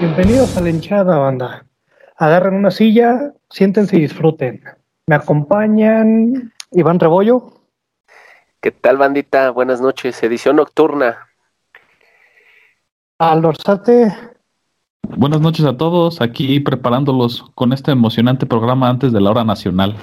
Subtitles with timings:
[0.00, 1.66] Bienvenidos a la hinchada, banda.
[2.16, 4.62] Agarren una silla, siéntense y disfruten.
[5.06, 7.54] Me acompañan Iván Rebollo.
[8.60, 9.50] ¿Qué tal, bandita?
[9.50, 10.22] Buenas noches.
[10.22, 11.16] Edición nocturna.
[13.18, 14.14] Al Orsate.
[15.16, 16.20] Buenas noches a todos.
[16.20, 19.96] Aquí preparándolos con este emocionante programa antes de la hora nacional.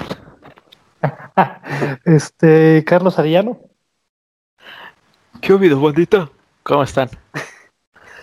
[2.06, 3.60] este, Carlos Arellano.
[5.42, 6.30] ¿Qué oído, bandita?
[6.64, 7.10] ¿Cómo están?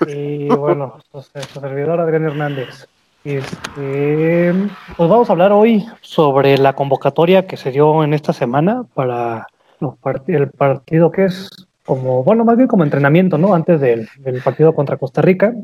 [0.07, 2.87] Y bueno, su, servidor Adrián Hernández.
[3.25, 4.55] Este,
[4.97, 9.49] pues vamos a hablar hoy sobre la convocatoria que se dio en esta semana para
[10.29, 11.51] el partido que es
[11.85, 13.55] como, bueno, más bien como entrenamiento, ¿no?
[13.55, 14.09] Antes del,
[14.45, 15.55] partido contra Costa Rica.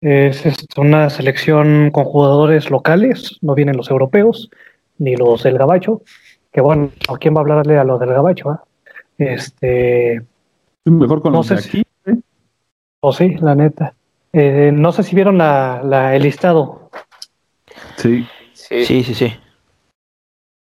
[0.00, 0.42] Es,
[0.76, 4.50] una selección con jugadores locales, no vienen los europeos,
[4.98, 6.02] ni los del Gabacho,
[6.52, 8.50] que bueno, ¿a quién va a hablarle a los del Gabacho?
[8.50, 8.64] Ah?
[9.18, 10.22] Este...
[10.84, 11.82] Mejor con los de aquí.
[13.00, 13.94] O sí, la neta.
[14.32, 16.90] Eh, no sé si vieron la, el listado.
[17.96, 18.26] Sí.
[18.52, 19.32] Sí, sí, sí.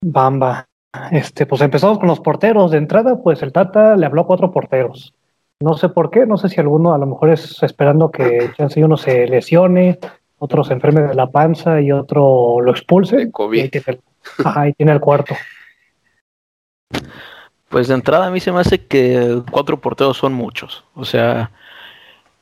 [0.01, 0.65] Bamba.
[1.11, 2.71] Este, pues empezamos con los porteros.
[2.71, 5.13] De entrada, pues el Tata le habló a cuatro porteros.
[5.61, 8.83] No sé por qué, no sé si alguno a lo mejor es esperando que chance
[8.83, 9.99] uno se lesione,
[10.37, 13.29] otro se enferme de la panza y otro lo expulse.
[13.29, 13.65] COVID.
[13.65, 13.69] Y
[14.43, 15.35] ajá, y tiene el cuarto.
[17.69, 20.83] Pues de entrada a mí se me hace que cuatro porteros son muchos.
[20.95, 21.51] O sea,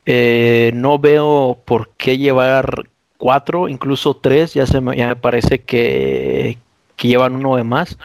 [0.06, 6.56] eh, no veo por qué llevar cuatro, incluso tres, ya, se me, parece que,
[7.02, 7.98] llevan uno de más.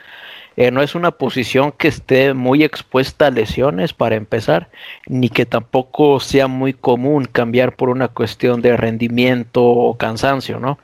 [0.58, 4.70] Eh, no es una posición que esté muy expuesta a lesiones para empezar,
[5.08, 10.78] ni que tampoco sea muy común cambiar por una cuestión de rendimiento o cansancio, ¿no?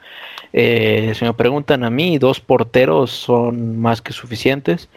[0.53, 4.89] Eh, si me preguntan a mí, dos porteros son más que suficientes,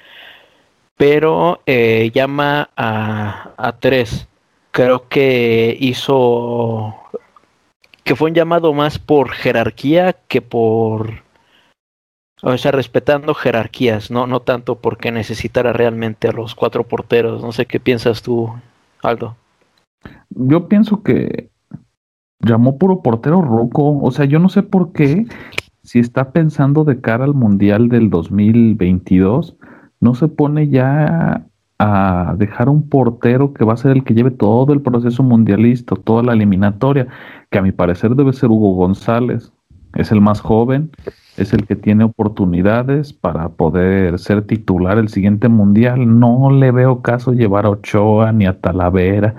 [0.96, 4.28] pero llama a, a tres
[4.70, 6.94] creo que hizo
[8.04, 11.22] que fue un llamado más por jerarquía que por
[12.44, 17.40] o sea, respetando jerarquías, no, no tanto porque necesitara realmente a los cuatro porteros.
[17.40, 18.52] No sé qué piensas tú,
[19.00, 19.36] Aldo.
[20.30, 21.50] Yo pienso que
[22.42, 23.98] llamó puro portero roco.
[24.00, 25.26] O sea, yo no sé por qué,
[25.82, 29.56] si está pensando de cara al Mundial del 2022,
[30.00, 31.46] no se pone ya
[31.78, 35.96] a dejar un portero que va a ser el que lleve todo el proceso mundialista,
[35.96, 37.08] toda la eliminatoria,
[37.50, 39.52] que a mi parecer debe ser Hugo González.
[39.94, 40.90] Es el más joven,
[41.36, 46.18] es el que tiene oportunidades para poder ser titular el siguiente mundial.
[46.18, 49.34] No le veo caso llevar a Ochoa, ni a Talavera,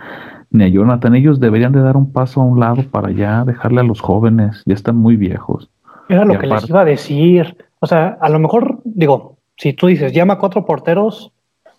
[0.54, 1.16] ni a Jonathan.
[1.16, 4.64] Ellos deberían de dar un paso a un lado para ya dejarle a los jóvenes,
[4.66, 5.70] ya están muy viejos.
[6.08, 7.58] Era lo que les iba a decir.
[7.80, 11.32] O sea, a lo mejor, digo, si tú dices, llama a cuatro porteros,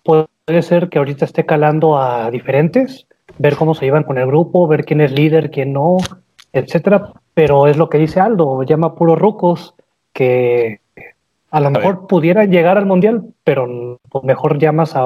[0.03, 3.07] puede ser que ahorita esté calando a diferentes,
[3.39, 5.97] ver cómo se llevan con el grupo, ver quién es líder, quién no,
[6.53, 7.13] etcétera.
[7.33, 9.73] Pero es lo que dice Aldo, llama puros rucos
[10.13, 10.79] que
[11.51, 15.05] a lo mejor pudieran llegar al mundial, pero pues mejor llamas a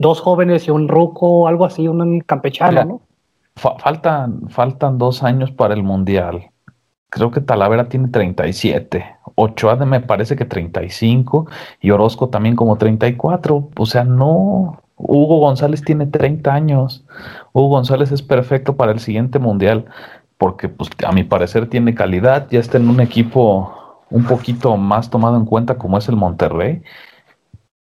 [0.00, 3.00] dos jóvenes y un ruco, algo así, un campechano, ¿no?
[3.54, 6.50] faltan, faltan dos años para el mundial.
[7.10, 9.04] Creo que Talavera tiene 37.
[9.34, 11.46] Ochoa me parece que 35
[11.80, 13.70] y Orozco también como 34.
[13.76, 14.80] O sea, no.
[14.96, 17.04] Hugo González tiene 30 años.
[17.52, 19.84] Hugo González es perfecto para el siguiente mundial
[20.38, 23.74] porque pues a mi parecer tiene calidad, ya está en un equipo
[24.08, 26.82] un poquito más tomado en cuenta como es el Monterrey.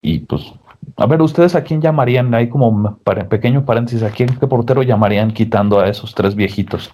[0.01, 0.53] Y pues,
[0.97, 2.33] a ver, ¿ustedes a quién llamarían?
[2.33, 6.93] Ahí como para, pequeño paréntesis, ¿a quién qué portero llamarían quitando a esos tres viejitos?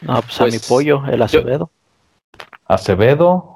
[0.00, 1.70] No, pues, a mi pues, pollo, el Acevedo.
[2.66, 3.54] Acevedo,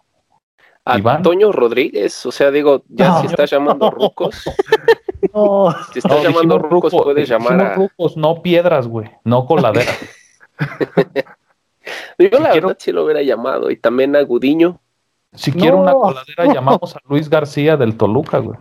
[0.89, 4.43] Antonio Rodríguez, o sea, digo, ya si estás llamando rucos.
[5.35, 5.75] No.
[5.93, 7.75] Si estás llamando rucos, puedes llamar a.
[7.75, 9.93] rucos, no piedras, güey, no coladera.
[12.19, 13.71] Yo la verdad sí lo hubiera llamado.
[13.71, 14.81] Y también a Gudiño.
[15.33, 18.59] Si quiero una coladera, llamamos a Luis García del Toluca, güey.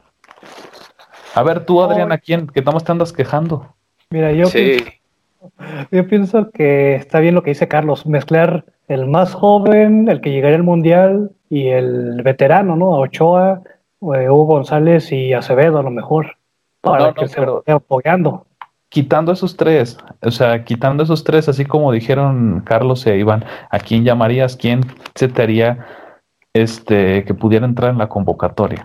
[1.38, 2.48] A ver, tú, Adrián, ¿a quién?
[2.48, 3.68] Que no te andas quejando.
[4.10, 4.78] Mira, yo, sí.
[5.92, 10.31] yo pienso que está bien lo que dice Carlos, mezclar el más joven, el que
[10.31, 12.89] llegaría al mundial, y el veterano, ¿no?
[12.92, 13.62] Ochoa,
[14.01, 16.38] eh, Hugo González y Acevedo a lo mejor,
[16.81, 18.45] para que se esté apoyando.
[18.90, 23.80] Quitando esos tres, o sea, quitando esos tres, así como dijeron Carlos e Iván, ¿a
[23.80, 24.56] quién llamarías?
[24.56, 24.81] ¿Quién
[25.13, 25.86] se te haría
[26.54, 28.81] este, que pudiera entrar en la convocatoria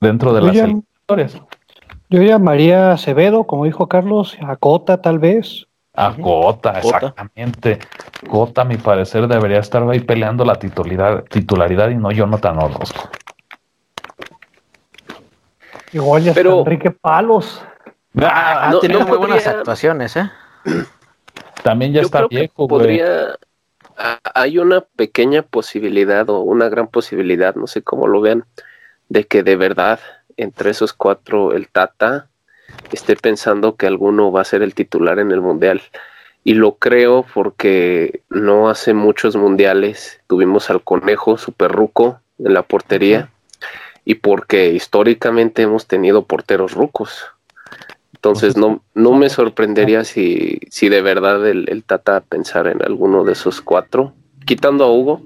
[0.00, 1.40] dentro de las eliminatorias?
[2.10, 5.68] Yo llamaría a Acevedo, como dijo Carlos, a Cota tal vez,
[5.98, 7.80] a Cota, exactamente.
[8.30, 13.10] Cota, a mi parecer, debería estar ahí peleando la titularidad, titularidad y no Jonathan Orozco.
[15.92, 17.60] Igual ya Pero, Enrique Palos.
[18.20, 20.30] Ah, ha tenido muy buenas actuaciones, ¿eh?
[21.64, 23.36] También ya está viejo, podría,
[24.34, 28.44] hay una pequeña posibilidad o una gran posibilidad, no sé cómo lo vean,
[29.08, 29.98] de que de verdad
[30.38, 32.28] entre esos cuatro el Tata
[32.92, 35.82] esté pensando que alguno va a ser el titular en el Mundial.
[36.44, 43.30] Y lo creo porque no hace muchos mundiales tuvimos al conejo superruco en la portería
[44.04, 47.26] y porque históricamente hemos tenido porteros rucos.
[48.14, 53.24] Entonces no, no me sorprendería si, si de verdad el, el Tata pensara en alguno
[53.24, 54.14] de esos cuatro,
[54.46, 55.22] quitando a Hugo,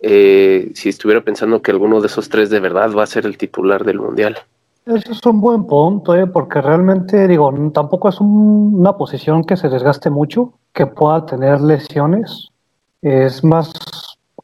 [0.00, 3.38] eh, si estuviera pensando que alguno de esos tres de verdad va a ser el
[3.38, 4.38] titular del Mundial.
[4.86, 6.26] Eso es un buen punto, ¿eh?
[6.26, 12.48] porque realmente, digo, tampoco es una posición que se desgaste mucho, que pueda tener lesiones.
[13.02, 13.70] Es más,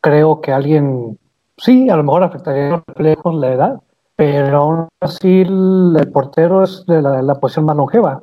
[0.03, 1.19] creo que alguien,
[1.57, 3.81] sí, a lo mejor afectaría lejos la edad,
[4.17, 8.23] pero aún así el, portero es de la, posición más longeva.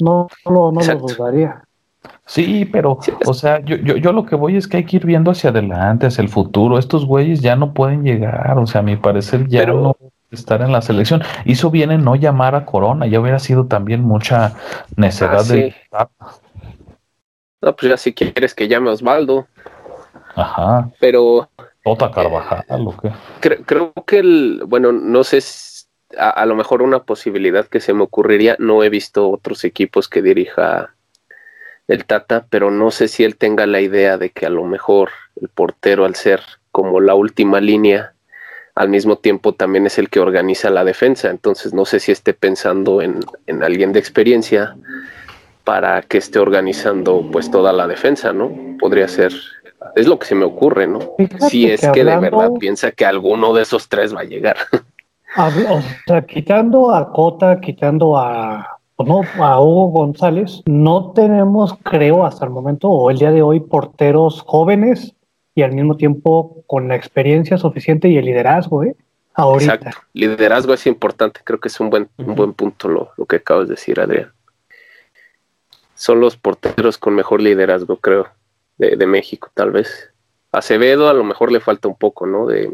[0.00, 1.64] No, no, no lo dudaría.
[2.26, 5.04] Sí, pero, o sea, yo, yo, yo lo que voy es que hay que ir
[5.04, 6.78] viendo hacia adelante, hacia el futuro.
[6.78, 9.94] Estos güeyes ya no pueden llegar, o sea, a mi parecer ya no
[10.30, 11.22] estar en la selección.
[11.44, 14.54] Hizo bien en no llamar a Corona, ya hubiera sido también mucha
[14.96, 15.74] necesidad ah, de.
[17.60, 19.46] No, pues ya si quieres que llame a Osvaldo.
[20.34, 20.90] Ajá.
[21.00, 21.48] Pero.
[21.84, 23.12] Tota Carvajal, ¿o qué?
[23.66, 24.62] Creo, que el.
[24.66, 25.40] Bueno, no sé.
[26.18, 28.56] a, a, lo mejor una posibilidad que se me ocurriría.
[28.58, 30.94] No he visto otros equipos que dirija
[31.88, 35.10] el Tata, pero no sé si él tenga la idea de que a lo mejor
[35.40, 36.40] el portero, al ser
[36.72, 38.14] como la última línea,
[38.74, 41.30] al mismo tiempo también es el que organiza la defensa.
[41.30, 44.76] Entonces no sé si esté pensando en, en alguien de experiencia
[45.64, 48.52] para que esté organizando pues toda la defensa, ¿no?
[48.78, 49.32] Podría ser,
[49.96, 51.14] es lo que se me ocurre, ¿no?
[51.48, 54.56] si es que, de verdad piensa que alguno de esos tres va a llegar.
[55.36, 62.44] o sea, quitando a Cota, quitando a no, a Hugo González, no tenemos, creo, hasta
[62.44, 65.14] el momento o el día de hoy, porteros jóvenes
[65.54, 68.96] y al mismo tiempo con la experiencia suficiente y el liderazgo, ¿eh?
[69.34, 69.74] Ahorita.
[69.74, 70.00] Exacto.
[70.12, 73.66] Liderazgo es importante, creo que es un buen, un buen punto lo, lo que acabas
[73.66, 74.32] de decir, Adrián.
[75.94, 78.28] Son los porteros con mejor liderazgo, creo,
[78.78, 80.12] de, de México, tal vez.
[80.52, 82.46] Acevedo a lo mejor le falta un poco, ¿no?
[82.46, 82.70] De,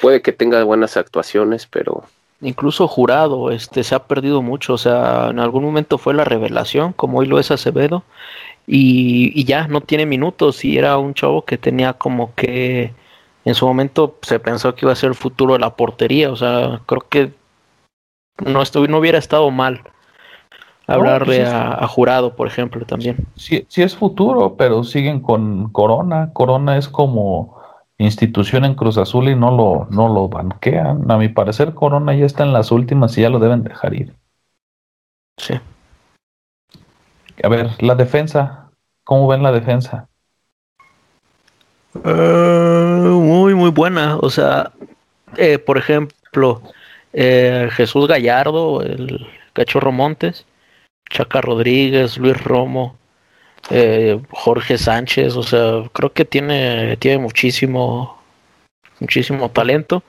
[0.00, 2.04] puede que tenga buenas actuaciones, pero
[2.40, 6.92] incluso jurado, este, se ha perdido mucho, o sea, en algún momento fue la revelación,
[6.92, 8.02] como hoy lo es Acevedo,
[8.66, 12.94] y, ya no tiene minutos, y era un chavo que tenía como que
[13.44, 16.36] en su momento se pensó que iba a ser el futuro de la portería, o
[16.36, 17.32] sea, creo que
[18.44, 19.82] no, no hubiera estado mal
[20.86, 23.16] hablarle pues a, a, Jurado, por ejemplo, también.
[23.36, 27.59] Sí, sí es futuro, pero siguen con Corona, Corona es como
[28.00, 31.10] institución en Cruz Azul y no lo, no lo banquean.
[31.10, 34.14] A mi parecer, Corona ya está en las últimas y ya lo deben dejar ir.
[35.36, 35.54] Sí.
[37.42, 38.70] A ver, la defensa.
[39.04, 40.08] ¿Cómo ven la defensa?
[42.04, 44.16] Eh, muy, muy buena.
[44.16, 44.72] O sea,
[45.36, 46.62] eh, por ejemplo,
[47.12, 50.46] eh, Jesús Gallardo, el Cachorro Montes,
[51.10, 52.96] Chaca Rodríguez, Luis Romo,
[53.68, 58.18] eh, Jorge Sánchez, o sea, creo que tiene, tiene muchísimo,
[58.98, 60.02] muchísimo talento,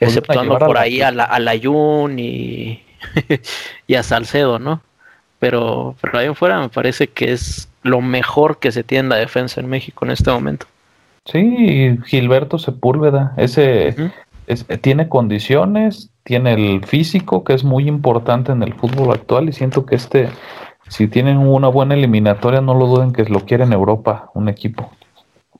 [0.00, 2.82] exceptuando por ahí a la, a la y,
[3.86, 4.82] y a Salcedo, ¿no?
[5.38, 9.08] Pero, pero ahí en fuera me parece que es lo mejor que se tiene en
[9.08, 10.66] la defensa en México en este momento.
[11.24, 13.94] Sí, Gilberto Sepúlveda, ese
[14.80, 19.86] tiene condiciones, tiene el físico que es muy importante en el fútbol actual y siento
[19.86, 20.28] que este
[20.88, 24.92] si tienen una buena eliminatoria, no lo duden que lo quiera en Europa, un equipo.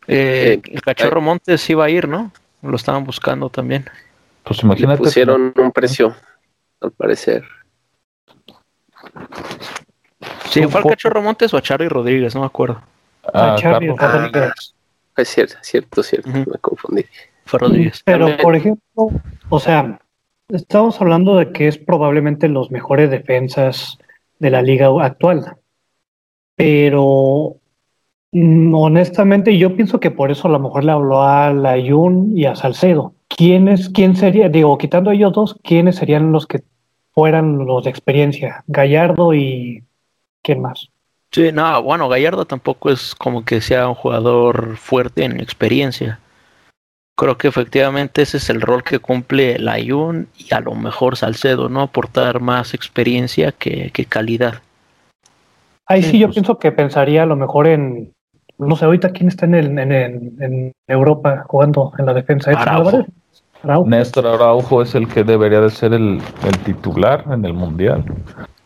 [0.06, 2.32] Eh, el Cachorro eh, Montes iba a ir, ¿no?
[2.62, 3.84] Lo estaban buscando también.
[4.42, 4.98] Pues imagínate.
[4.98, 6.14] pusieron un precio,
[6.80, 7.44] al parecer.
[10.48, 12.34] Sí, ¿fue al Cachorro Montes o a Charlie Rodríguez?
[12.34, 12.82] No me acuerdo.
[13.32, 14.74] Ah, a Charlie Rodríguez.
[15.16, 17.04] es cierto, cierto, cierto, me confundí.
[17.44, 18.02] Fue Rodríguez.
[18.04, 19.10] Pero, por ejemplo,
[19.48, 19.98] o sea,
[20.48, 23.98] estamos hablando de que es probablemente los mejores defensas
[24.42, 25.56] de la liga actual.
[26.56, 27.56] Pero
[28.32, 32.44] mm, honestamente yo pienso que por eso a lo mejor le habló a Layun y
[32.46, 33.14] a Salcedo.
[33.28, 36.64] ¿Quién, es, ¿Quién sería, digo, quitando a ellos dos, quiénes serían los que
[37.12, 38.64] fueran los de experiencia?
[38.66, 39.84] Gallardo y
[40.42, 40.88] ¿quién más?
[41.30, 46.18] Sí, no, bueno, Gallardo tampoco es como que sea un jugador fuerte en experiencia.
[47.22, 51.68] Creo que efectivamente ese es el rol que cumple Layun y a lo mejor Salcedo,
[51.68, 51.82] ¿no?
[51.82, 54.54] Aportar más experiencia que, calidad.
[55.86, 56.34] Ahí sí, yo pues.
[56.34, 58.12] pienso que pensaría a lo mejor en,
[58.58, 62.50] no sé, ahorita quién está en, el, en, Europa jugando en la defensa.
[62.50, 63.06] Araujo.
[63.62, 63.88] Araujo.
[63.88, 68.04] Néstor Araujo es el que debería de ser el, el titular en el Mundial.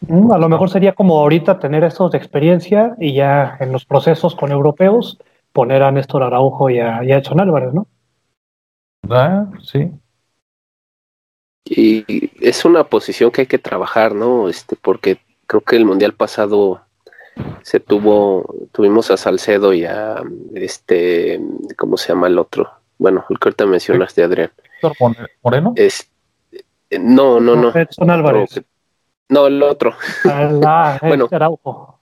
[0.08, 3.84] Mm, a lo mejor sería como ahorita tener estos de experiencia y ya en los
[3.84, 5.18] procesos con europeos
[5.52, 7.86] poner a Néstor Araujo y a, y a Edson Álvarez, ¿no?
[9.08, 9.90] Ah, sí.
[11.64, 14.48] Y es una posición que hay que trabajar, ¿no?
[14.48, 16.82] Este, porque creo que el mundial pasado
[17.62, 20.22] se tuvo, tuvimos a Salcedo y a
[20.54, 21.40] este,
[21.76, 22.70] ¿cómo se llama el otro?
[22.98, 24.52] Bueno, el que ahorita mencionaste, Adrián.
[25.42, 25.72] Moreno.
[25.76, 26.10] Es,
[26.90, 27.74] no, no, no.
[27.74, 28.62] Edson Álvarez.
[29.28, 29.94] No, el otro.
[30.24, 32.00] Ah, bueno, Araujo.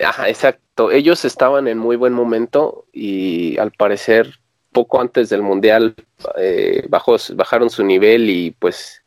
[0.00, 0.90] Ajá, exacto.
[0.90, 4.40] Ellos estaban en muy buen momento y al parecer
[4.74, 5.94] poco antes del mundial
[6.36, 9.02] eh, bajó, bajaron su nivel y pues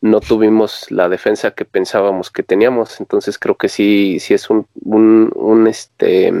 [0.00, 3.00] no tuvimos la defensa que pensábamos que teníamos.
[3.00, 6.32] Entonces creo que sí, sí es un, un, un este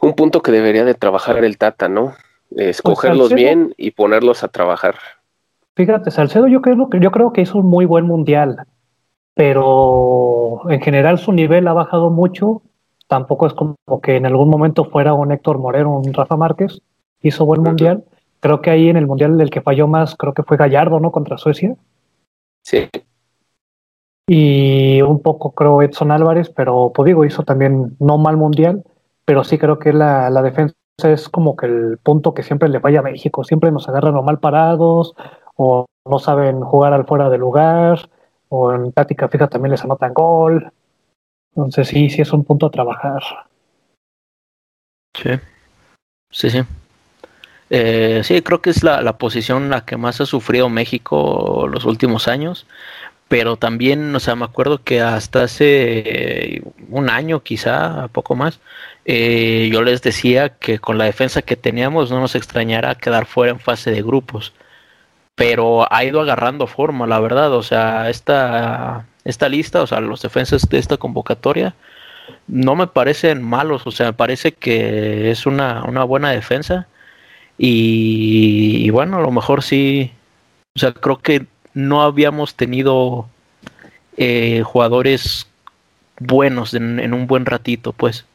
[0.00, 2.14] un punto que debería de trabajar el Tata, ¿no?
[2.56, 4.96] Escogerlos pues, bien y ponerlos a trabajar.
[5.74, 8.66] Fíjate, Salcedo yo creo que yo creo que hizo un muy buen mundial,
[9.34, 12.62] pero en general su nivel ha bajado mucho.
[13.12, 16.80] Tampoco es como que en algún momento fuera un Héctor Moreno, un Rafa Márquez,
[17.20, 18.04] hizo buen mundial.
[18.40, 21.12] Creo que ahí en el mundial el que falló más, creo que fue Gallardo, ¿no?
[21.12, 21.76] Contra Suecia.
[22.62, 22.88] Sí.
[24.26, 28.82] Y un poco creo Edson Álvarez, pero pues digo, hizo también no mal mundial,
[29.26, 32.80] pero sí creo que la, la defensa es como que el punto que siempre le
[32.80, 33.44] falla a México.
[33.44, 35.14] Siempre nos agarran o mal parados,
[35.56, 38.08] o no saben jugar al fuera de lugar,
[38.48, 40.72] o en táctica fija también les anotan gol.
[41.54, 43.22] Entonces sí, sí es un punto a trabajar.
[45.14, 45.30] Sí,
[46.30, 46.62] sí, sí.
[47.70, 51.84] Eh, sí, creo que es la, la posición la que más ha sufrido México los
[51.84, 52.66] últimos años,
[53.28, 58.60] pero también, o sea, me acuerdo que hasta hace un año, quizá, poco más,
[59.06, 63.52] eh, yo les decía que con la defensa que teníamos no nos extrañara quedar fuera
[63.52, 64.52] en fase de grupos,
[65.34, 70.22] pero ha ido agarrando forma, la verdad, o sea, esta, esta lista, o sea, los
[70.22, 71.74] defensas de esta convocatoria,
[72.46, 76.88] no me parecen malos, o sea, me parece que es una, una buena defensa
[77.58, 80.12] y, bueno, a lo mejor sí,
[80.74, 83.28] o sea, creo que no habíamos tenido
[84.16, 85.46] eh, jugadores
[86.18, 88.26] buenos en, un buen ratito, pues.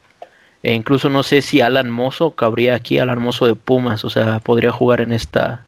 [0.62, 4.40] E incluso no sé si Alan Mozo cabría aquí, Alan Mozo de Pumas, o sea,
[4.40, 5.66] podría jugar en esta,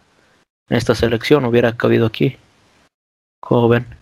[0.68, 2.38] en esta selección, hubiera cabido aquí.
[3.40, 3.99] ¿Cómo ven?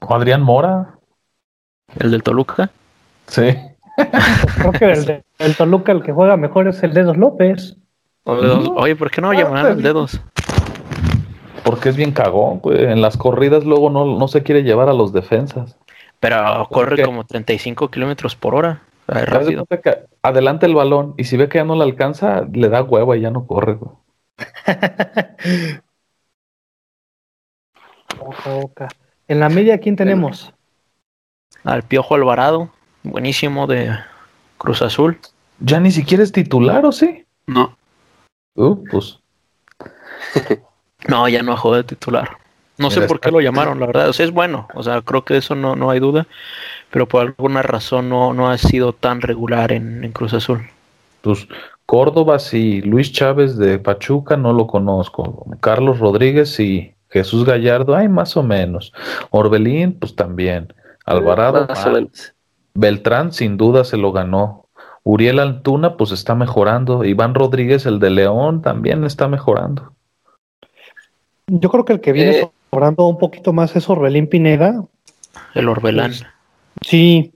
[0.00, 0.98] Adrián Mora.
[1.98, 2.70] ¿El del Toluca?
[3.26, 3.56] Sí.
[4.56, 7.76] Creo que el, Toluca el que juega mejor es el Dedos López.
[8.24, 10.20] Oye, ¿por qué no llaman al Dedos?
[11.64, 15.76] Porque es bien cagón, En las corridas luego no, se quiere llevar a los defensas.
[16.20, 18.82] Pero corre como 35 kilómetros por hora.
[19.06, 19.66] rápido.
[20.22, 23.20] adelante el balón y si ve que ya no le alcanza, le da huevo y
[23.20, 23.78] ya no corre,
[29.28, 30.52] En la media, ¿quién tenemos?
[31.64, 32.70] Al Piojo Alvarado
[33.02, 33.96] buenísimo de
[34.58, 35.18] Cruz Azul.
[35.60, 37.24] ¿Ya ni siquiera es titular o sí?
[37.46, 37.76] No.
[38.54, 39.18] Uh, pues.
[41.08, 42.38] no, ya no jugado de titular.
[42.76, 44.08] No sé por qué lo llamaron, la verdad.
[44.08, 44.68] O sea, es bueno.
[44.74, 46.28] O sea, creo que eso no, no hay duda.
[46.90, 50.60] Pero por alguna razón no, no ha sido tan regular en, Cruz Azul.
[51.22, 51.48] Pues
[51.86, 55.44] Córdoba sí, Luis Chávez de Pachuca no lo conozco.
[55.58, 58.92] Carlos Rodríguez y Jesús Gallardo, ay, más o menos.
[59.30, 60.72] Orbelín, pues también.
[61.04, 61.66] Alvarado.
[62.74, 64.66] Beltrán sin duda se lo ganó.
[65.02, 67.04] Uriel Altuna pues está mejorando.
[67.04, 69.94] Iván Rodríguez, el de León, también está mejorando.
[71.46, 72.50] Yo creo que el que viene eh.
[72.70, 74.84] mejorando un poquito más es Orbelín Pineda.
[75.54, 76.12] El Orbelán.
[76.82, 77.32] Sí,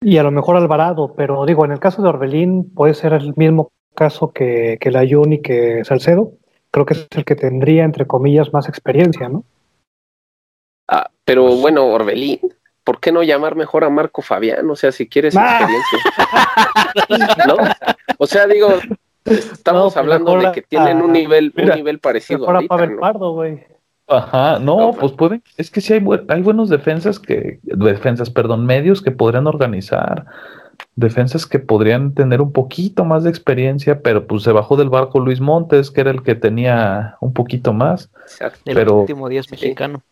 [0.00, 3.34] y a lo mejor Alvarado, pero digo, en el caso de Orbelín puede ser el
[3.36, 6.32] mismo caso que, que la y que Salcedo.
[6.78, 9.44] Creo que es el que tendría, entre comillas, más experiencia, ¿no?
[10.86, 12.38] Ah, pero pues bueno, Orbelín
[12.84, 14.70] ¿por qué no llamar mejor a Marco Fabián?
[14.70, 15.58] O sea, si quieres ah.
[15.60, 15.98] experiencia.
[17.48, 17.56] ¿No?
[18.16, 18.68] O sea, digo,
[19.24, 22.48] estamos pues hablando de que tienen un nivel, un nivel parecido.
[22.48, 23.66] a Pavel Pardo, güey.
[24.06, 29.02] Ajá, no, pues pueden, es que sí hay, hay buenos defensas que, defensas, perdón, medios
[29.02, 30.24] que podrían organizar,
[30.96, 35.20] defensas que podrían tener un poquito más de experiencia, pero pues se bajó del barco
[35.20, 38.10] Luis Montes, que era el que tenía un poquito más.
[38.22, 38.60] Exacto.
[38.64, 40.02] El último 10 mexicano.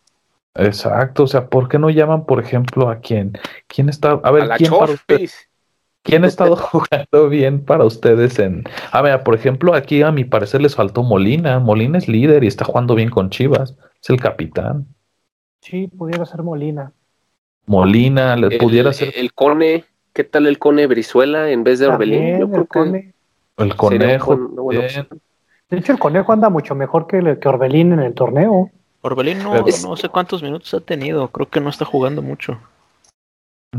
[0.55, 3.37] Exacto, o sea, ¿por qué no llaman, por ejemplo, a quién?
[3.67, 4.93] ¿Quién está, a ver, quién para
[6.07, 8.63] ¿Quién ha estado jugando bien para ustedes en...
[8.91, 11.59] A ver, por ejemplo, aquí a mi parecer les faltó Molina.
[11.59, 13.75] Molina es líder y está jugando bien con Chivas.
[14.01, 14.87] Es el capitán.
[15.61, 16.93] Sí, pudiera ser Molina.
[17.65, 19.13] Molina, le pudiera ser...
[19.17, 19.83] El Cone,
[20.17, 22.39] ¿qué tal el Cone Brizuela en vez de Orbelín?
[22.39, 23.13] Yo creo el
[23.55, 24.35] El Conejo.
[25.69, 28.71] De hecho, el conejo anda mucho mejor que, el, que Orbelín en el torneo.
[29.01, 32.59] Orbelín no, no sé cuántos minutos ha tenido, creo que no está jugando mucho.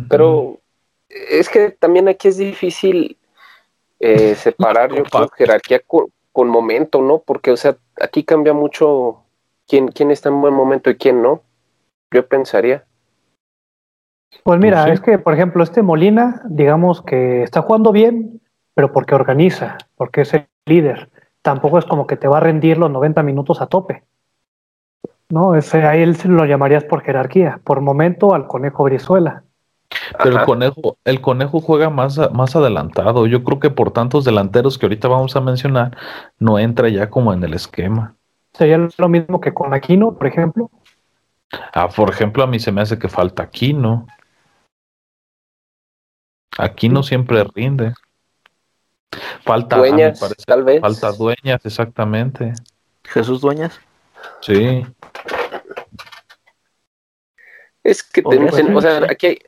[0.09, 0.61] Pero
[1.09, 3.16] es que también aquí es difícil
[3.99, 7.18] eh, separar, yo creo, jerarquía con, momento, ¿no?
[7.18, 9.25] Porque, o sea, aquí cambia mucho
[9.66, 11.42] quién, quién está en buen momento y quién no.
[12.12, 12.85] Yo pensaría.
[14.42, 18.40] Pues mira, pues es que, por ejemplo, este Molina, digamos que está jugando bien,
[18.75, 21.11] pero porque organiza, porque es el líder.
[21.42, 24.04] Tampoco es como que te va a rendir los 90 minutos a tope.
[25.30, 29.42] No, ese, a él lo llamarías por jerarquía, por momento al conejo Brizuela.
[30.23, 33.26] Pero el conejo, el conejo juega más, más adelantado.
[33.26, 35.97] Yo creo que por tantos delanteros que ahorita vamos a mencionar,
[36.38, 38.14] no entra ya como en el esquema.
[38.52, 40.70] Sería lo mismo que con Aquino, por ejemplo.
[41.73, 44.06] Ah, por ejemplo, a mí se me hace que falta Aquino.
[46.57, 47.95] Aquino siempre rinde.
[49.43, 50.81] Falta dueñas, tal vez.
[50.81, 52.52] Falta dueñas, exactamente.
[53.05, 53.81] Jesús Dueñas.
[54.40, 54.85] Sí.
[57.83, 59.38] Es que tenemos, o sea, aquí hay,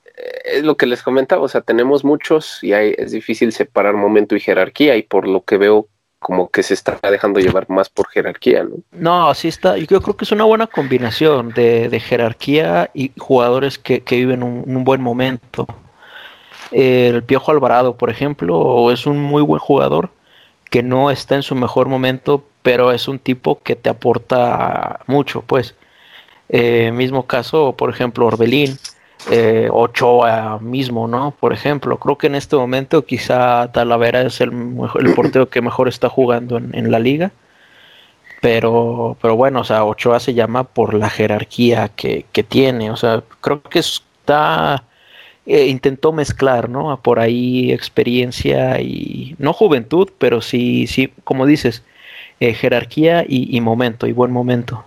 [0.44, 4.36] es lo que les comentaba, o sea, tenemos muchos y hay, es difícil separar momento
[4.36, 5.88] y jerarquía y por lo que veo
[6.18, 8.76] como que se está dejando llevar más por jerarquía, ¿no?
[8.92, 9.78] No, así está.
[9.78, 15.00] Yo creo que es una buena combinación de, jerarquía y jugadores que, viven un, buen
[15.00, 15.66] momento.
[16.70, 20.10] El Piojo Alvarado, por ejemplo, es un muy buen jugador
[20.70, 25.42] que no está en su mejor momento, pero es un tipo que te aporta mucho,
[25.42, 25.74] pues.
[26.48, 28.78] Eh, mismo caso, por ejemplo, Orbelín
[29.28, 31.32] eh, Ochoa mismo, ¿no?
[31.32, 34.50] Por ejemplo, creo que en este momento quizá Talavera es el,
[34.98, 37.30] el portero que mejor está jugando en, la liga.
[38.40, 42.90] Pero, pero bueno, o sea, Ochoa se llama por la jerarquía que, tiene.
[42.90, 44.84] O sea, creo que está.
[45.52, 46.96] Eh, intentó mezclar, ¿no?
[47.00, 49.34] Por ahí experiencia y.
[49.38, 51.82] No juventud, pero sí, sí, como dices,
[52.38, 54.84] eh, jerarquía y momento, y buen momento.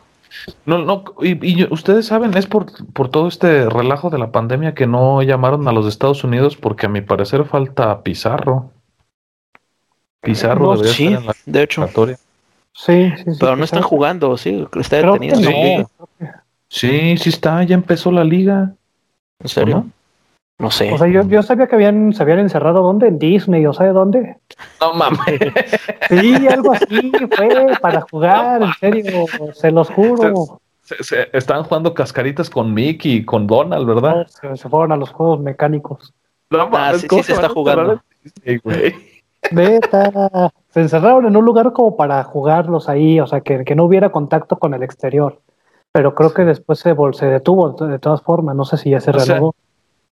[0.66, 4.88] No, no, y, ustedes saben, es por, por, todo este relajo de la pandemia que
[4.88, 8.72] no llamaron a los Estados Unidos porque a mi parecer falta Pizarro.
[10.22, 11.88] Pizarro sí, de hecho.
[12.74, 15.90] Sí, sí, Pero no están jugando, sí, está detenido.
[16.70, 18.74] Sí, sí está, ya empezó la liga.
[19.40, 19.76] ¿En serio?
[19.76, 20.03] No
[20.70, 20.94] sé.
[20.94, 23.08] O sea, yo, yo sabía que habían, se habían encerrado ¿dónde?
[23.08, 24.38] En Disney, ¿o sabe dónde?
[24.80, 25.40] No mames.
[26.10, 30.62] Sí, algo así fue para jugar, en serio, se los juro.
[30.82, 34.28] Se, estaban jugando cascaritas con Mickey y con Donald, ¿verdad?
[34.28, 36.14] se, fueron a los juegos mecánicos.
[36.50, 38.02] No, ah, sí, sí se está jugando.
[38.46, 38.94] Sí, güey.
[39.52, 40.52] Beta.
[40.70, 44.12] Se encerraron en un lugar como para jugarlos ahí, o sea, que, que no hubiera
[44.12, 45.40] contacto con el exterior.
[45.92, 49.12] Pero creo que después se, se detuvo de todas formas, no sé si ya se
[49.12, 49.56] renovó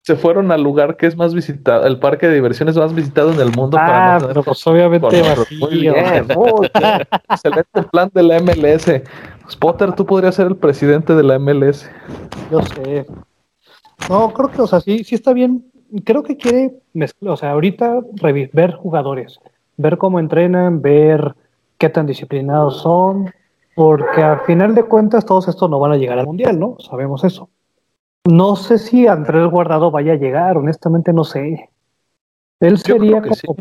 [0.01, 3.39] se fueron al lugar que es más visitado, el parque de diversiones más visitado en
[3.39, 3.77] el mundo.
[3.79, 5.07] Ah, para no pero pues obviamente
[5.59, 5.95] Muy bien,
[7.29, 9.01] excelente plan de la MLS.
[9.51, 11.89] Spotter, tú podrías ser el presidente de la MLS.
[12.51, 13.05] Yo sé.
[14.09, 15.65] No, creo que, o sea, sí, sí está bien.
[16.03, 17.99] Creo que quiere mezclar, o sea, ahorita
[18.53, 19.39] ver jugadores,
[19.77, 21.35] ver cómo entrenan, ver
[21.77, 23.31] qué tan disciplinados son,
[23.75, 26.77] porque al final de cuentas todos estos no van a llegar al mundial, ¿no?
[26.79, 27.49] Sabemos eso.
[28.27, 31.69] No sé si Andrés Guardado vaya a llegar, honestamente no sé.
[32.59, 33.55] Él sería como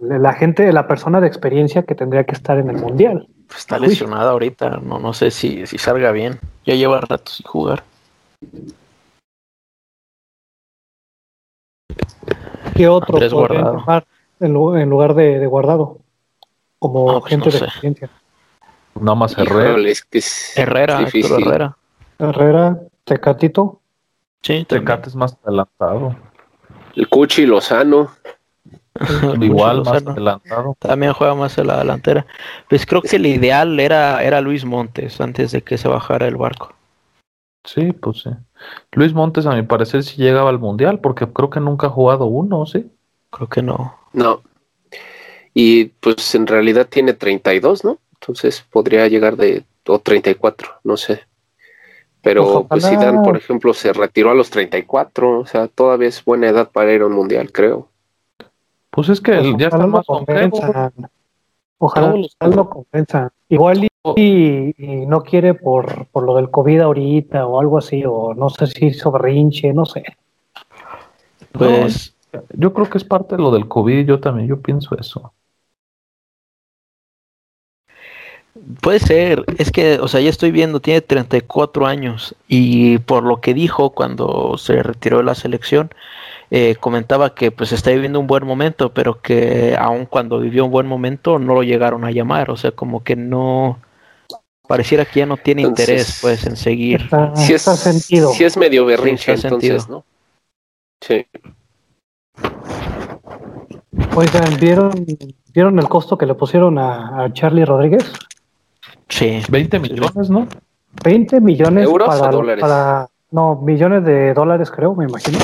[0.00, 3.28] la gente, la persona de experiencia que tendría que estar en el mundial.
[3.46, 6.40] Pues está lesionada ahorita, no, no sé si, si salga bien.
[6.64, 7.84] Ya lleva rato sin jugar.
[12.74, 13.18] ¿Qué otro
[14.40, 14.52] en,
[14.90, 15.98] lugar de, guardado?
[16.80, 18.10] Como pues gente de experiencia.
[19.00, 19.76] Nada más Herrera.
[20.56, 21.76] Herrera, Herrera.
[22.18, 23.80] Herrera, Tecatito.
[24.44, 26.14] Sí, Tecate es más adelantado.
[26.94, 28.10] El Cuchi Lozano.
[29.40, 30.76] Igual más adelantado.
[30.78, 32.26] También juega más en la delantera.
[32.68, 36.36] Pues creo que el ideal era, era Luis Montes antes de que se bajara el
[36.36, 36.74] barco.
[37.64, 38.30] Sí, pues sí.
[38.92, 42.26] Luis Montes, a mi parecer, sí llegaba al mundial, porque creo que nunca ha jugado
[42.26, 42.90] uno, ¿sí?
[43.30, 43.96] Creo que no.
[44.12, 44.42] No.
[45.54, 47.98] Y pues en realidad tiene 32, ¿no?
[48.20, 49.64] Entonces podría llegar de.
[49.86, 51.22] o 34, no sé.
[52.24, 56.48] Pero pues Zidane, por ejemplo, se retiró a los 34, o sea, todavía es buena
[56.48, 57.88] edad para ir a un mundial, creo.
[58.90, 60.06] Pues es que pues ya está más
[61.78, 63.30] Ojalá lo compensa.
[63.48, 64.74] Igual y,
[65.06, 68.90] no quiere por, por lo del COVID ahorita o algo así, o no sé si
[69.18, 70.02] rinche, no sé.
[71.52, 72.16] Pues
[72.54, 75.32] yo creo que es parte de lo del COVID, yo también, yo pienso eso.
[78.80, 83.40] Puede ser, es que, o sea, ya estoy viendo, tiene 34 años y por lo
[83.40, 85.90] que dijo cuando se retiró de la selección,
[86.50, 90.70] eh, comentaba que pues está viviendo un buen momento, pero que aun cuando vivió un
[90.70, 93.78] buen momento no lo llegaron a llamar, o sea, como que no
[94.66, 97.02] pareciera que ya no tiene Entonces, interés pues en seguir.
[97.02, 98.32] Está, Si está es, sentido.
[98.32, 99.86] sí es medio berrinche, entonces, sentido.
[99.88, 100.04] ¿no?
[101.00, 101.26] Sí.
[104.16, 105.06] Oigan, ¿vieron,
[105.52, 108.12] ¿vieron el costo que le pusieron a, a Charlie Rodríguez?
[109.08, 110.46] Sí, 20 millones, ¿no?
[111.04, 112.60] 20 millones ¿Euros para, o dólares?
[112.62, 115.38] para- no, millones de dólares creo, me imagino.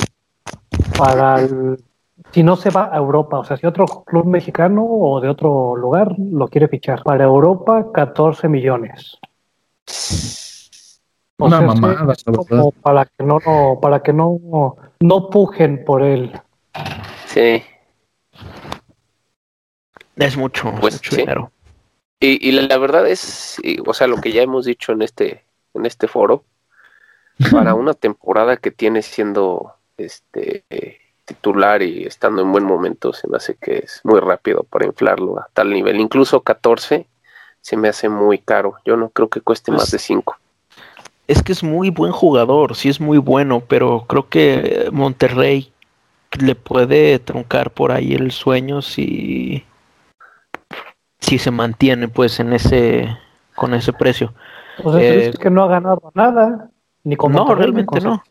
[0.96, 1.82] Para el,
[2.30, 5.74] si no se va a Europa, o sea, si otro club mexicano o de otro
[5.76, 7.02] lugar lo quiere fichar.
[7.02, 9.18] Para Europa, 14 millones.
[11.38, 12.80] O Una sea, mamada, es la como verdad.
[12.82, 16.32] para que no, no- para que no, no pujen por él.
[17.26, 17.62] Sí.
[20.16, 21.16] es mucho, Pues, mucho sí.
[21.22, 21.50] dinero.
[22.20, 25.44] Y, y la verdad es, y, o sea, lo que ya hemos dicho en este,
[25.74, 26.44] en este foro,
[27.50, 33.26] para una temporada que tiene siendo este eh, titular y estando en buen momento, se
[33.28, 35.98] me hace que es muy rápido para inflarlo a tal nivel.
[35.98, 37.06] Incluso 14
[37.62, 38.76] se me hace muy caro.
[38.84, 40.36] Yo no creo que cueste Pues, más de 5.
[41.28, 45.72] Es que es muy buen jugador, sí es muy bueno, pero creo que Monterrey
[46.38, 49.64] le puede truncar por ahí el sueño si,
[51.20, 53.16] si se mantiene pues en ese
[53.54, 54.32] con ese precio.
[54.82, 56.70] O sea, Eh, es que no ha ganado nada.
[57.04, 58.22] Ni con no, realmente no.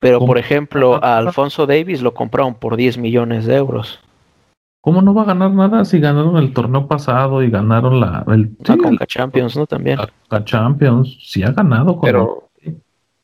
[0.00, 0.28] Pero ¿Cómo?
[0.28, 1.14] por ejemplo, Ajá.
[1.14, 4.00] a Alfonso Davis lo compraron por 10 millones de euros.
[4.80, 8.54] ¿Cómo no va a ganar nada si ganaron el torneo pasado y ganaron la, el,
[8.58, 9.66] La sí, Conca Champions, ¿no?
[9.66, 9.98] También.
[9.98, 11.16] la- la Champions?
[11.22, 12.50] Sí ha ganado con Pero,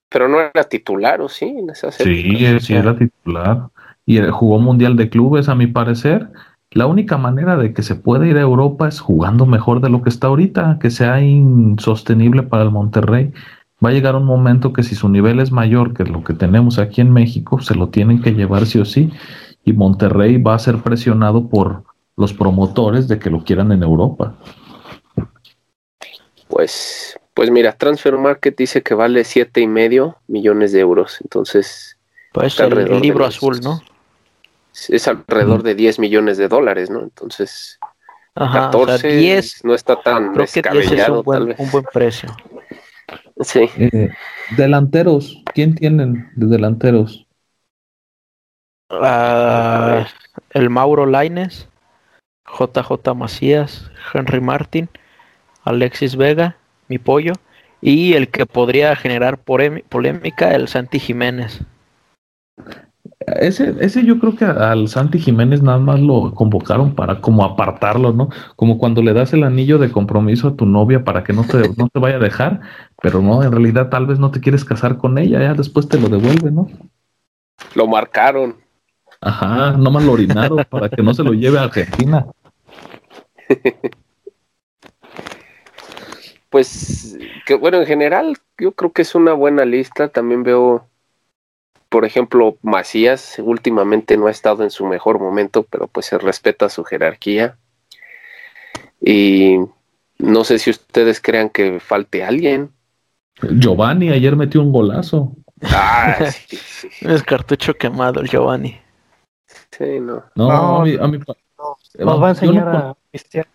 [0.09, 1.47] pero no era titular, ¿o sí?
[1.47, 2.65] En esas Sí, épocas?
[2.65, 3.69] sí era titular.
[4.07, 6.31] Y él jugó Mundial de Clubes, a mi parecer.
[6.73, 10.03] La única manera de que se pueda ir a Europa es jugando mejor de lo
[10.03, 13.33] que está ahorita, que sea insostenible para el Monterrey.
[13.85, 16.79] Va a llegar un momento que si su nivel es mayor que lo que tenemos
[16.79, 19.11] aquí en México, se lo tienen que llevar sí o sí.
[19.65, 21.83] Y Monterrey va a ser presionado por
[22.17, 24.37] los promotores de que lo quieran en Europa.
[26.47, 31.19] Pues, pues mira, Transfer Market dice que vale siete y medio millones de euros.
[31.23, 31.99] Entonces,
[32.33, 33.81] Pues está el, el libro azul, ¿no?
[34.89, 37.03] Es alrededor de 10 millones de dólares, ¿no?
[37.03, 37.83] Entonces,
[38.35, 41.47] Ajá, o 14 sea, 10, no está tan creo que 10 es un buen, tal
[41.47, 41.59] vez.
[41.59, 42.41] un buen precio.
[43.43, 44.11] Sí, Eh,
[44.57, 47.27] delanteros, ¿quién tienen de delanteros?
[48.91, 50.07] Ah,
[50.51, 51.69] el Mauro Laines,
[52.47, 54.89] JJ Macías, Henry Martin,
[55.63, 56.57] Alexis Vega,
[56.89, 57.35] mi pollo,
[57.81, 61.61] y el que podría generar polémica, el Santi Jiménez.
[63.37, 68.13] Ese, ese yo creo que al Santi Jiménez nada más lo convocaron para como apartarlo,
[68.13, 68.29] ¿no?
[68.57, 71.71] Como cuando le das el anillo de compromiso a tu novia para que no te,
[71.77, 72.61] no te vaya a dejar,
[73.03, 76.01] pero no, en realidad tal vez no te quieres casar con ella, ya después te
[76.01, 76.69] lo devuelve, ¿no?
[77.75, 78.57] lo marcaron.
[79.21, 82.27] Ajá, nomás lo orinaron para que no se lo lleve a Argentina.
[86.49, 87.17] Pues,
[87.47, 90.09] que bueno, en general, yo creo que es una buena lista.
[90.09, 90.85] También veo,
[91.91, 96.71] por ejemplo, Macías, últimamente no ha estado en su mejor momento, pero pues se respeta
[96.71, 97.59] su jerarquía.
[99.01, 99.59] Y
[100.19, 102.71] no sé si ustedes crean que falte alguien.
[103.59, 105.33] Giovanni ayer metió un golazo.
[105.63, 108.79] Ah, sí, sí, Es cartucho quemado el Giovanni.
[109.73, 110.25] sí, no.
[110.37, 111.19] No, No, a mí, a mí-
[111.99, 113.47] Nos va a yo enseñar no a pistear.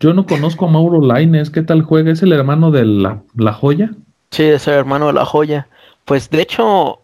[0.00, 2.12] Yo no conozco a Mauro Laines, ¿qué tal juega?
[2.12, 3.90] ¿Es el hermano de la, la joya?
[4.30, 5.68] Sí, es el hermano de la joya.
[6.04, 7.00] Pues de hecho,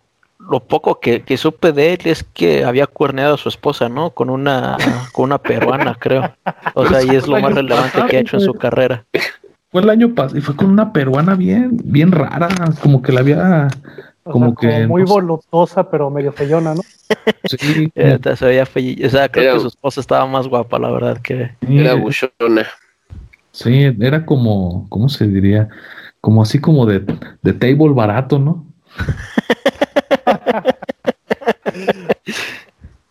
[0.48, 4.11] lo poco que, que supe de él es que había cuerneado a su esposa, ¿no?
[4.11, 4.76] Con una,
[5.12, 6.35] con una peruana, creo.
[6.74, 9.05] O sea, y es lo más relevante que ha hecho en su carrera.
[9.70, 12.48] Fue el año pasado y fue con una peruana bien, bien rara,
[12.83, 13.68] como que la había,
[14.24, 15.12] O como sea, que como muy no sé.
[15.14, 16.81] voluptuosa, pero medio feyona, ¿no?
[17.44, 17.92] sí,
[18.37, 21.18] se veía fe- O sea, creo Era- que su esposa estaba más guapa, la verdad,
[21.22, 21.53] que...
[21.68, 22.66] Era buchona.
[23.53, 25.68] sí, era como, ¿cómo se diría?
[26.20, 27.05] Como así como de,
[27.42, 28.66] de table barato, ¿no?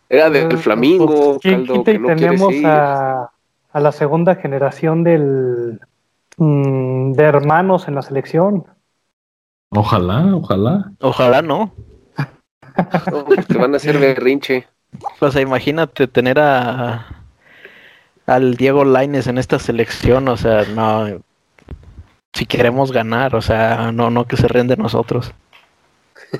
[0.08, 3.30] Era del Pues, Flamingo, ¿quién caldo que y no tenemos a,
[3.72, 5.80] a la segunda generación del
[6.36, 8.64] mm, de hermanos en la selección?
[9.70, 10.90] Ojalá, ojalá.
[11.00, 11.72] Ojalá no.
[13.10, 14.66] No, te van a hacer berrinche.
[15.20, 17.06] O sea, imagínate tener a
[18.26, 21.06] al Diego Laines en esta selección, o sea, no
[22.32, 25.32] si queremos ganar, o sea, no no que se ríen de nosotros.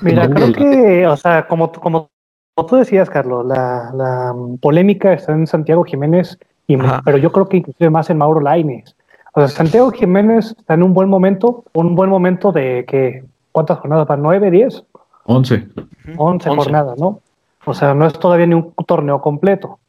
[0.01, 2.09] Mira, creo que, o sea, como, como,
[2.55, 7.01] como tú decías, Carlos, la, la mm, polémica está en Santiago Jiménez, y, Ajá.
[7.03, 8.95] pero yo creo que inclusive más en Mauro Laines.
[9.33, 13.79] O sea, Santiago Jiménez está en un buen momento, un buen momento de que, ¿cuántas
[13.79, 14.07] jornadas?
[14.07, 14.83] ¿Para nueve, diez?
[15.25, 15.67] Once.
[16.17, 16.63] Once, Once.
[16.63, 17.21] jornadas, ¿no?
[17.65, 19.79] O sea, no es todavía ni un torneo completo.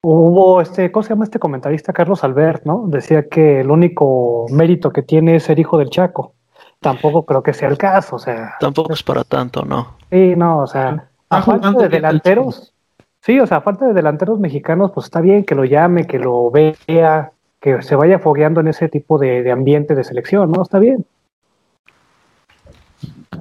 [0.00, 1.92] Hubo este, ¿cómo se llama este comentarista?
[1.92, 2.84] Carlos Albert, ¿no?
[2.86, 6.35] Decía que el único mérito que tiene es ser hijo del Chaco.
[6.80, 8.54] Tampoco creo que sea el caso, o sea.
[8.60, 9.96] Tampoco es para tanto, ¿no?
[10.10, 12.72] Sí, no, o sea, a falta de delanteros,
[13.20, 16.18] sí, o sea, a falta de delanteros mexicanos, pues está bien que lo llame, que
[16.18, 20.62] lo vea, que se vaya fogueando en ese tipo de, de ambiente de selección, ¿no?
[20.62, 21.04] Está bien.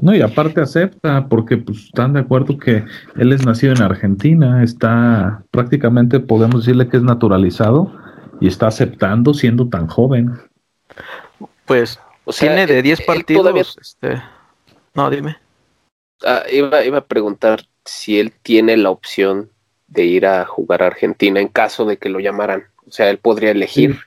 [0.01, 4.63] No, y aparte acepta, porque pues, están de acuerdo que él es nacido en Argentina,
[4.63, 7.91] está prácticamente, podemos decirle que es naturalizado
[8.39, 10.33] y está aceptando siendo tan joven.
[11.65, 13.77] Pues o sea, tiene de 10 partidos.
[13.79, 14.21] Este...
[14.93, 15.37] No, dime.
[16.23, 19.49] Ah, iba, iba a preguntar si él tiene la opción
[19.87, 22.65] de ir a jugar a Argentina en caso de que lo llamaran.
[22.87, 23.99] O sea, él podría elegir.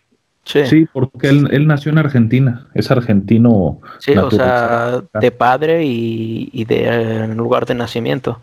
[0.45, 3.81] Sí, porque él, nació en Argentina, es argentino.
[3.99, 8.41] Sí, o sea, de padre y, de lugar de nacimiento.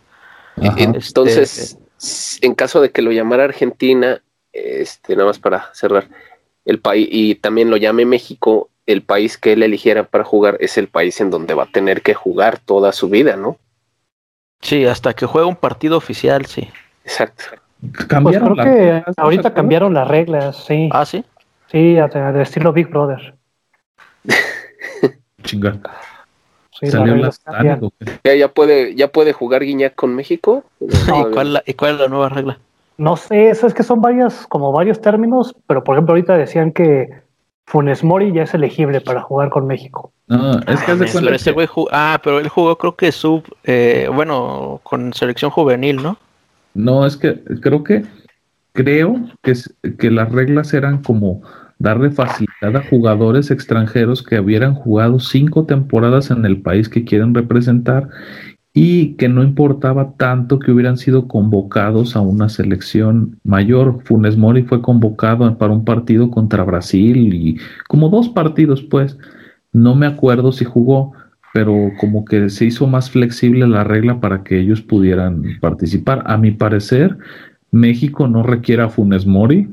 [0.55, 1.79] Entonces,
[2.41, 4.21] en caso de que lo llamara Argentina,
[4.53, 6.07] este, nada más para cerrar,
[6.63, 10.77] el país, y también lo llame México, el país que él eligiera para jugar es
[10.77, 13.57] el país en donde va a tener que jugar toda su vida, ¿no?
[14.61, 16.69] Sí, hasta que juegue un partido oficial, sí.
[17.03, 17.45] Exacto.
[18.07, 20.89] Cambiaron pues creo que ahorita cambiaron las reglas, sí.
[20.91, 21.23] Ah, sí.
[21.71, 23.35] Sí, de estilo Big Brother.
[25.43, 25.79] Chingada.
[28.23, 30.63] ya, puede, ya puede jugar Guiñac con México.
[30.79, 32.59] ¿Y, cuál, ¿Y cuál es la nueva regla?
[32.97, 36.71] No sé, eso es que son varias, como varios términos, pero por ejemplo ahorita decían
[36.71, 37.24] que
[37.67, 40.11] Funes Mori ya es elegible para jugar con México.
[40.27, 46.01] No, es que Ah, pero él jugó creo que sub, eh, bueno, con selección juvenil,
[46.01, 46.17] ¿no?
[46.73, 48.03] No, es que creo que
[48.73, 49.53] creo que,
[49.97, 51.41] que las reglas eran como
[51.79, 57.33] darle facilidad a jugadores extranjeros que hubieran jugado cinco temporadas en el país que quieren
[57.33, 58.09] representar
[58.77, 64.01] y que no importaba tanto que hubieran sido convocados a una selección mayor.
[64.03, 67.57] Funes Mori fue convocado para un partido contra Brasil y
[67.87, 69.17] como dos partidos, pues.
[69.71, 71.13] No me acuerdo si jugó,
[71.53, 76.23] pero como que se hizo más flexible la regla para que ellos pudieran participar.
[76.25, 77.17] A mi parecer,
[77.71, 79.69] México no requiere a Funes Mori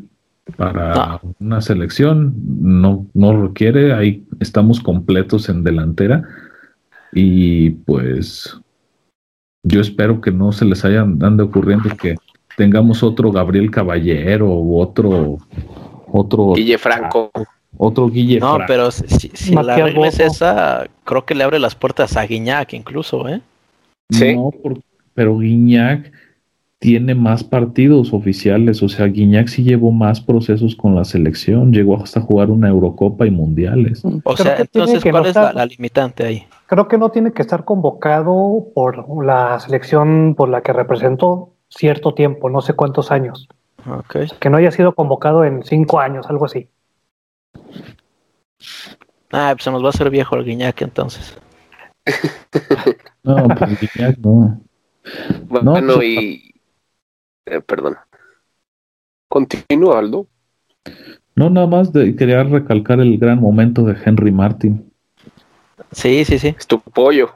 [0.56, 1.20] para ah.
[1.40, 6.22] una selección, no, no requiere, ahí estamos completos en delantera
[7.12, 8.61] y pues
[9.62, 12.16] yo espero que no se les hayan dando ocurriendo que
[12.56, 15.38] tengamos otro Gabriel Caballero o otro
[16.08, 17.30] otro Guille Franco.
[17.78, 22.16] Otro Guille No, pero si, la regla es esa, creo que le abre las puertas
[22.16, 23.40] a Guiñac incluso, ¿eh?
[24.10, 24.36] Sí.
[24.36, 24.52] No,
[25.14, 26.12] pero Guiñac
[26.82, 32.02] tiene más partidos oficiales, o sea, Guiñac sí llevó más procesos con la selección, llegó
[32.02, 34.02] hasta jugar una Eurocopa y mundiales.
[34.24, 36.44] O sea, entonces, ¿cuál es la, limitante ahí?
[36.66, 42.14] Creo que no tiene que estar convocado por la selección por la que representó cierto
[42.14, 43.46] tiempo, no sé cuántos años.
[43.86, 44.26] Okay.
[44.40, 46.68] Que no haya sido convocado en cinco años, algo así.
[49.30, 51.38] Ah, pues se nos va a hacer viejo el Guiñac entonces.
[53.22, 54.60] no, pues Guiñac no.
[55.48, 56.51] Bueno, pues, y
[57.46, 57.96] eh, perdón.
[59.28, 60.26] Continúa, Aldo.
[61.34, 64.92] No, nada más quería recalcar el gran momento de Henry Martin.
[65.92, 66.54] Sí, sí, sí.
[66.58, 67.30] Es tu pollo.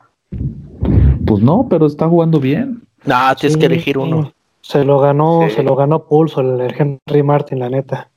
[1.27, 2.83] Pues no, pero está jugando bien.
[3.05, 4.33] No, tienes que elegir uno.
[4.61, 8.11] Se lo ganó, se lo ganó pulso el, Henry Martin, la neta.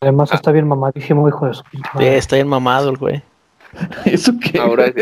[0.00, 1.62] Además está bien mamadísimo, hijo de su
[1.98, 3.22] Sí, está bien mamado el güey.
[4.04, 4.58] ¿Eso qué?
[4.58, 4.92] Ahora,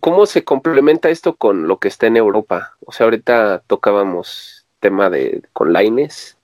[0.00, 2.76] ¿Cómo se complementa esto con lo que está en Europa?
[2.86, 6.36] O sea, ahorita tocábamos tema de con Laines,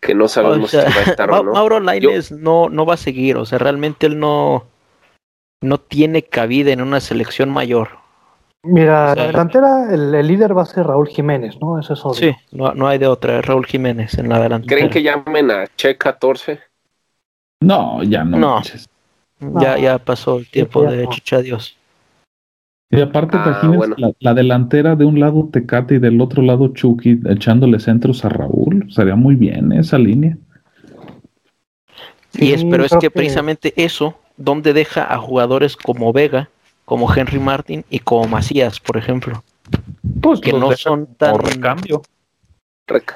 [0.00, 1.52] que no sabemos si va a estar o no.
[1.52, 4.64] Mauro Laines no, no va a seguir, o sea, realmente él no,
[5.62, 7.88] no tiene cabida en una selección mayor.
[8.62, 11.78] Mira, la delantera, el, líder va a ser Raúl Jiménez, ¿no?
[11.78, 12.14] Eso es obvio.
[12.14, 14.76] Sí, no, no hay de otra, es Raúl Jiménez en la delantera.
[14.76, 16.60] ¿Creen que llamen a Che 14?
[17.60, 18.36] No, ya no.
[18.38, 21.75] No, ya, ya pasó el tiempo de Chicha Dios.
[22.88, 23.60] Y aparte, ah,
[24.20, 28.86] la, delantera de un lado Tecate y del otro lado Chucky echándole centros a Raúl.
[28.92, 30.38] Sería muy bien esa línea.
[32.34, 36.48] Y es, pero es que, precisamente eso, donde deja a jugadores como Vega,
[36.84, 39.42] como Henry Martin y como Macías, por ejemplo.
[40.20, 41.38] Pues que no son tan.
[41.40, 42.02] recambio.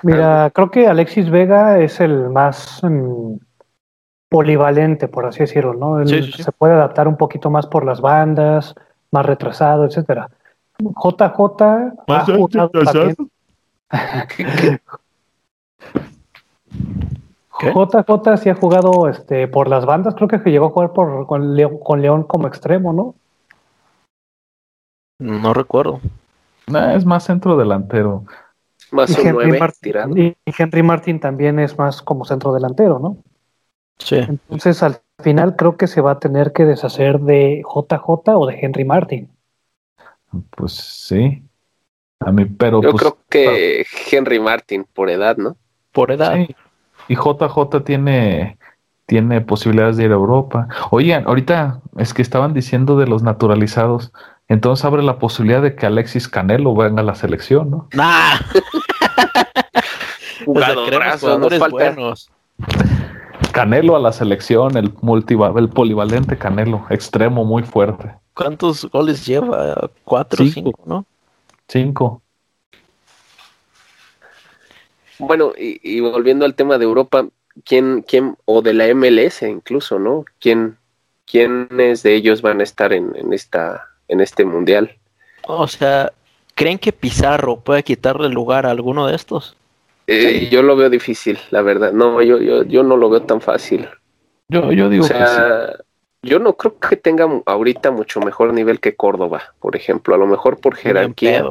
[0.02, 3.34] Mira, creo que Alexis Vega es el más mm,
[4.28, 6.04] polivalente, por así decirlo, ¿no?
[6.04, 8.74] Se puede adaptar un poquito más por las bandas
[9.10, 10.28] más retrasado, etcétera.
[10.78, 13.16] JJ ha jugado también.
[17.60, 21.54] JJ sí ha jugado este, por las bandas, creo que llegó a jugar por, con,
[21.54, 23.14] León, como extremo, ¿no?
[25.18, 26.00] No recuerdo.
[26.66, 28.24] Nah, es más centro delantero.
[28.90, 30.16] Más Y un Henry, 9 Martin, tirado.
[30.16, 33.18] y Henry Martin también es más como centro delantero, ¿no?
[34.04, 34.16] Sí.
[34.16, 38.58] Entonces al final creo que se va a tener que deshacer de JJ o de
[38.60, 39.28] Henry Martin.
[40.50, 41.42] Pues sí.
[42.20, 45.56] A mí, pero Yo pues, creo que Henry Martin, por edad, ¿no?
[45.92, 46.34] Por edad.
[46.34, 46.54] sí.
[47.08, 48.56] Y JJ tiene,
[49.06, 50.68] tiene posibilidades de ir a Europa.
[50.90, 54.12] Oigan, ahorita es que estaban diciendo de los naturalizados.
[54.46, 57.88] Entonces abre la posibilidad de que Alexis Canelo venga a la selección, ¿no?
[57.94, 58.38] Nah.
[60.44, 61.74] Jugadorazo, jugadores falta.
[61.74, 62.30] buenos.
[63.52, 68.14] Canelo a la selección, el multiva, el polivalente Canelo, extremo muy fuerte.
[68.34, 69.90] ¿Cuántos goles lleva?
[70.04, 70.70] ¿Cuatro o Cinco.
[70.70, 71.06] cinco, no?
[71.68, 72.22] Cinco.
[75.18, 77.26] Bueno, y, y volviendo al tema de Europa,
[77.64, 80.24] ¿quién, quién, o de la MLS incluso, ¿no?
[80.40, 80.78] ¿Quién,
[81.26, 84.96] quiénes de ellos van a estar en, en esta, en este mundial?
[85.46, 86.12] O sea,
[86.54, 89.56] ¿creen que Pizarro puede quitarle lugar a alguno de estos?
[90.12, 91.92] Eh, Yo lo veo difícil, la verdad.
[91.92, 93.88] No, yo, yo, yo no lo veo tan fácil.
[94.48, 95.20] Yo, yo digo O que sí.
[95.20, 95.76] sea,
[96.22, 100.14] yo no creo que tenga ahorita mucho mejor nivel que Córdoba, por ejemplo.
[100.14, 101.44] A lo mejor por jerarquía,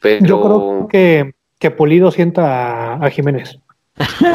[0.00, 3.58] pero Yo creo que, que Pulido sienta a, a Jiménez.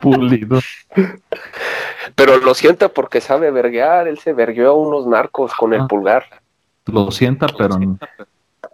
[0.00, 0.60] Pulido.
[2.14, 4.08] pero lo sienta porque sabe verguear.
[4.08, 6.24] Él se vergueó a unos narcos con el pulgar.
[6.86, 7.76] Lo sienta, pero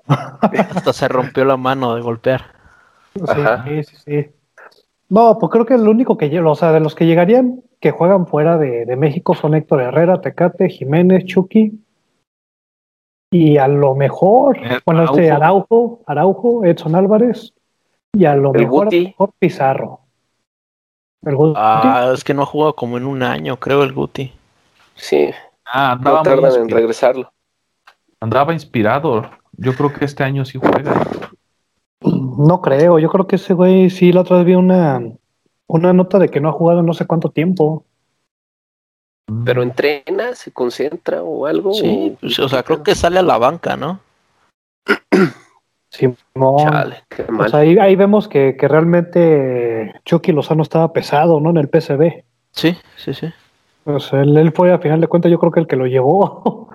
[0.09, 2.45] Hasta se rompió la mano de golpear.
[3.65, 4.27] Sí, sí, sí.
[5.09, 7.91] No, pues creo que el único que llega, o sea, de los que llegarían que
[7.91, 11.73] juegan fuera de, de México son Héctor Herrera, Tecate, Jiménez, Chucky.
[13.31, 16.01] Y a lo mejor, Eh, bueno, este Araujo.
[16.07, 17.53] Araujo, Edson Álvarez.
[18.15, 19.05] Y a lo El mejor, a lo Guti.
[19.07, 20.01] mejor Pizarro.
[21.23, 21.55] El Guti.
[21.57, 24.33] Ah, es que no ha jugado como en un año, creo, el Guti.
[24.95, 25.31] Sí,
[25.67, 27.33] ah, no andaba, muy tardan en regresarlo.
[28.21, 29.29] andaba inspirado.
[29.59, 30.95] Yo creo que este año sí juega.
[32.03, 35.01] No creo, yo creo que ese güey, sí, la otra vez vi una,
[35.67, 37.85] una nota de que no ha jugado no sé cuánto tiempo.
[39.45, 41.73] Pero entrena, se concentra o algo.
[41.73, 44.01] Sí, o- pues, o sea, creo que sale a la banca, ¿no?
[45.91, 46.17] Simón.
[46.59, 47.51] Chale, qué O mal.
[47.51, 51.51] sea, ahí, ahí vemos que, que realmente Chucky Lozano estaba pesado, ¿no?
[51.51, 52.25] En el PSV.
[52.53, 53.33] Sí, sí, sí.
[53.85, 55.87] O sea, él, él fue, a final de cuentas, yo creo que el que lo
[55.87, 56.69] llevó.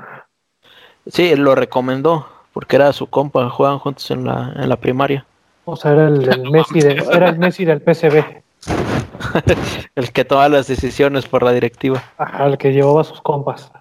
[1.08, 5.26] Sí, él lo recomendó, porque era su compa, juegan juntos en la, en la primaria.
[5.66, 8.24] o sea, era el, el Messi de- era el Messi del PSV.
[9.96, 12.04] El que toma las decisiones por la directiva.
[12.18, 13.72] Ajá, el que llevaba a sus compas.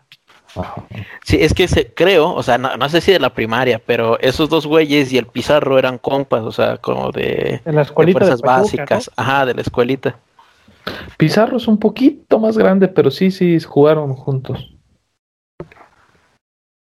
[0.54, 0.74] Ajá.
[1.24, 4.18] Sí, es que se, creo, o sea, no, no sé si de la primaria, pero
[4.20, 7.86] esos dos güeyes y el Pizarro eran compas, o sea, como de, En la de
[7.86, 10.16] escuelita de fuerzas Pachuca, básicas, ajá, de la escuelita.
[11.16, 14.74] Pizarro es un poquito más grande, pero sí, sí, jugaron juntos.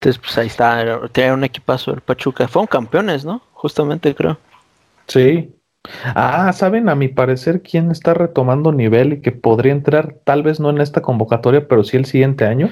[0.02, 2.48] Entonces, pues ahí está, tiene un equipazo el Pachuca.
[2.48, 3.40] Fueron campeones, ¿no?
[3.52, 4.36] Justamente, creo.
[5.06, 5.54] Sí.
[6.04, 6.88] Ah, ¿saben?
[6.88, 10.80] A mi parecer, ¿quién está retomando nivel y que podría entrar, tal vez no en
[10.80, 12.68] esta convocatoria, pero sí el siguiente año?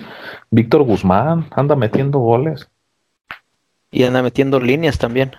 [0.51, 2.69] Víctor Guzmán, anda metiendo goles.
[3.93, 5.31] Y anda metiendo líneas también.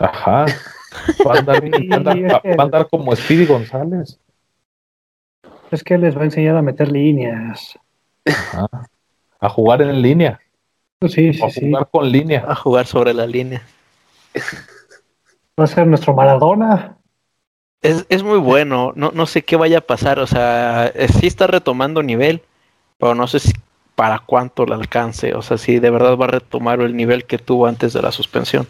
[0.00, 0.46] Ajá.
[1.24, 4.18] Va a andar, Sí, va a andar- es que- va a andar como Speedy González.
[5.70, 7.78] Es que les va a enseñar a meter líneas.
[8.26, 8.68] Ajá.
[9.38, 10.40] A jugar en línea,
[11.06, 11.60] Sí, o sí, a sí.
[11.60, 12.44] jugar con línea.
[12.48, 13.62] A jugar sobre la línea.
[15.60, 16.72] Va a ser nuestro Maradona.
[17.80, 21.26] Es, es muy bueno, no, no sé qué vaya a pasar, o sea, eh, sí
[21.28, 22.42] está retomando nivel,
[22.98, 23.52] pero no sé si
[23.94, 27.38] para cuánto le alcance, o sea, si de verdad va a retomar el nivel que
[27.38, 28.66] tuvo antes de la suspensión.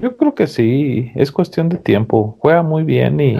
[0.00, 2.36] Yo creo que sí, es cuestión de tiempo.
[2.40, 3.36] Juega muy bien y,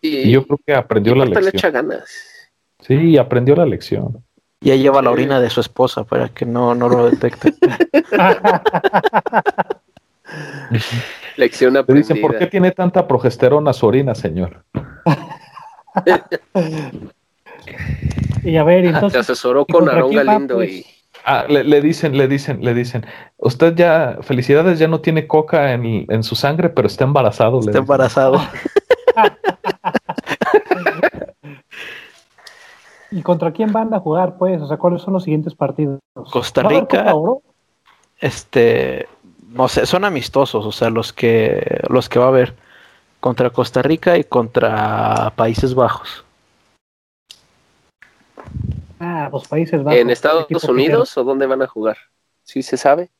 [0.00, 1.48] Y, y yo creo que aprendió y la le lección.
[1.48, 2.10] echa ganas.
[2.80, 4.24] Sí, aprendió la lección.
[4.62, 7.52] Ya lleva la orina de su esposa para que no, no lo detecte.
[11.36, 12.06] Lección Le aprendida.
[12.08, 14.64] dicen, ¿por qué tiene tanta progesterona su orina, señor?
[18.44, 20.70] y a ver, Se entonces, asesoró ¿y con va, Galindo pues?
[20.70, 20.86] y
[21.24, 25.72] Ah, le, le dicen, le dicen, le dicen, usted ya, felicidades, ya no tiene coca
[25.72, 27.60] en, en su sangre, pero está embarazado.
[27.60, 28.42] le Está embarazado.
[33.12, 34.60] ¿y contra quién van a jugar, pues?
[34.60, 36.00] O sea, ¿cuáles son los siguientes partidos?
[36.30, 37.14] Costa ¿Va a haber Rica.
[38.18, 39.06] Este,
[39.48, 42.54] no sé, son amistosos, o sea, los que, los que va a haber
[43.20, 46.24] contra Costa Rica y contra Países Bajos.
[48.98, 50.00] Ah, pues Países Bajos.
[50.00, 51.96] en Estados Unidos o dónde van a jugar.
[52.42, 53.10] ¿Sí se sabe?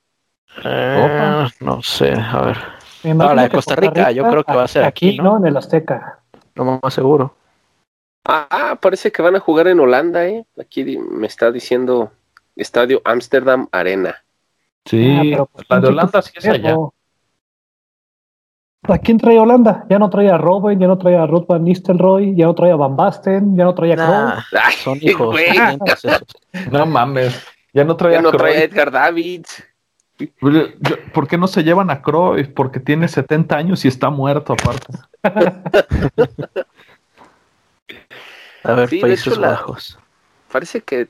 [0.65, 2.59] Eh, no sé, a ver,
[3.05, 5.37] Ah, la de Costa Rica, yo creo que va a ser aquí, ¿no?
[5.37, 6.21] En el Azteca.
[6.55, 7.35] no más seguro.
[8.25, 10.45] Ah, ah, parece que van a jugar en Holanda, ¿eh?
[10.61, 12.13] Aquí me está diciendo
[12.55, 14.23] Estadio Amsterdam Arena.
[14.85, 16.77] Sí, Ah, pero, pues, la de pinche Holanda sí es allá.
[18.85, 19.87] ¿A quién trae Holanda?
[19.89, 22.73] Ya no trae a Robin, ya no trae a Ruth Van Nistelrooy, ya no trae
[22.73, 24.09] a Van Basten, ya no trae a Kroos.
[24.11, 25.37] Nah, Ay, son hijos.
[26.71, 27.47] No mames.
[27.73, 28.65] Ya no trae ya a no trae a.
[28.65, 28.91] Edgar
[30.81, 32.49] yo- ¿Por qué no se llevan a Cruyff?
[32.49, 34.87] Porque tiene 70 años y está muerto aparte.
[38.65, 39.99] A ver, Sí, de Países hecho, la- Bajos.
[40.51, 41.09] Parece que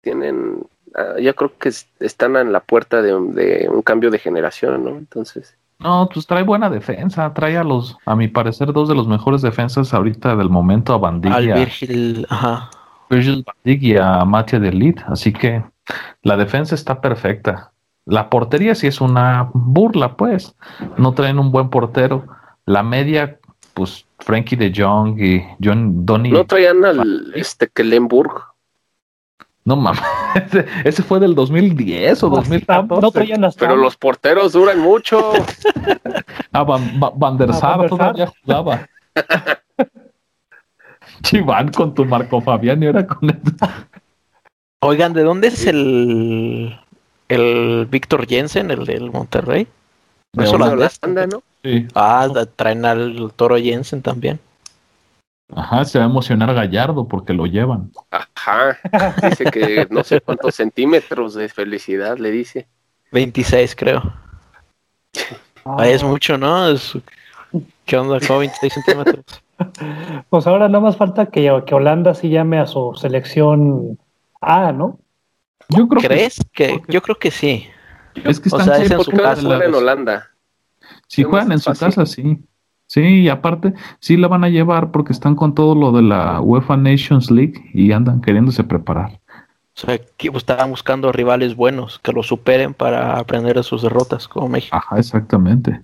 [0.00, 4.10] tienen, ah, ya creo que es- están en la puerta de, un- de un cambio
[4.10, 4.90] de generación, ¿no?
[4.90, 7.32] Entonces, No, pues trae buena defensa.
[7.32, 10.98] Trae a los, a mi parecer, dos de los mejores defensas ahorita del momento, a
[10.98, 12.70] Van Dijk Al Virgil, ajá.
[13.10, 15.00] Virgil van Dijk y a Mattia de Ligt.
[15.06, 15.64] Así que
[16.22, 17.72] la defensa está perfecta.
[18.04, 20.56] La portería sí es una burla, pues.
[20.96, 22.26] No traen un buen portero.
[22.66, 23.38] La media,
[23.78, 26.30] pues Frankie de Jong y John Donny.
[26.30, 28.32] no traían al este Kellenburg.
[29.64, 30.00] No mames,
[30.34, 33.00] ese, ese fue del 2010 o No, 2014.
[33.02, 35.32] no traían las Pero los porteros duran mucho.
[36.52, 37.98] Ah, Van, Va- Van der Ah, Sar Van der Sar.
[37.98, 38.88] todavía jugaba.
[41.22, 43.38] Chiván con tu Marco Fabián y ahora con el...
[44.80, 46.78] Oigan, ¿de dónde es el
[47.28, 49.66] el Víctor Jensen, el del Monterrey?
[50.32, 50.90] De Eso De la- Holanda.
[51.02, 51.42] Holanda, ¿no?
[51.62, 51.86] Sí.
[51.94, 54.38] Ah, traen al Toro Jensen también.
[55.54, 57.90] Ajá, se va a emocionar Gallardo porque lo llevan.
[58.10, 58.78] Ajá.
[59.28, 62.68] Dice que no sé cuántos centímetros de felicidad le dice.
[63.12, 64.02] 26, creo.
[65.64, 66.68] Ah, es mucho, ¿no?
[66.68, 66.96] Es-
[67.86, 68.18] ¿Qué onda?
[68.26, 69.24] Como 26 centímetros.
[70.30, 73.98] Pues ahora nada más falta que, que Holanda sí llame a su selección
[74.40, 75.00] A, ¿no?
[75.70, 76.36] Yo creo ¿Crees?
[76.52, 77.66] Que, yo creo que sí.
[78.24, 80.30] Es que O están sea, es en su ¿Por qué no casa, en Holanda?
[81.06, 81.86] Si juegan en su fácil.
[81.88, 82.38] casa, sí.
[82.86, 86.40] Sí, y aparte, sí la van a llevar porque están con todo lo de la
[86.40, 89.20] UEFA Nations League y andan queriéndose preparar.
[89.76, 94.26] O sea, que estaban buscando rivales buenos que lo superen para aprender de sus derrotas,
[94.26, 94.74] como México.
[94.74, 95.80] Ajá, exactamente.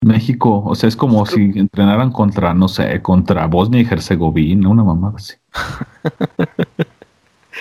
[0.00, 4.84] México, o sea, es como si entrenaran contra, no sé, contra Bosnia y Herzegovina, una
[4.84, 5.34] mamada así.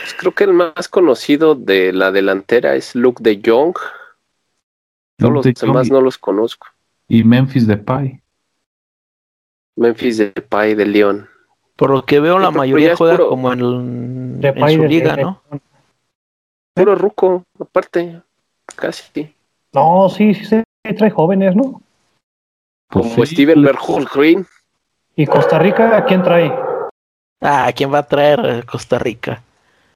[0.01, 3.76] Pues creo que el más conocido de la delantera es Luke de Jong.
[5.18, 6.68] Todos los de demás no los conozco.
[7.07, 8.22] Y Memphis Depay.
[9.76, 11.30] Memphis Depay de León.
[11.76, 15.22] Por lo que veo, la pero mayoría juega puro- como en, su de- liga, de-
[15.24, 15.41] ¿no?
[16.74, 18.22] Puro ruco, aparte.
[18.76, 19.34] Casi.
[19.74, 21.82] No, sí, sí, sí, trae jóvenes, ¿no?
[22.89, 24.45] Pues Como sí, Steven Bergholz-Green.
[25.15, 26.51] ¿Y Costa Rica a quién trae?
[27.41, 29.41] Ah, ¿quién va a traer Costa Rica?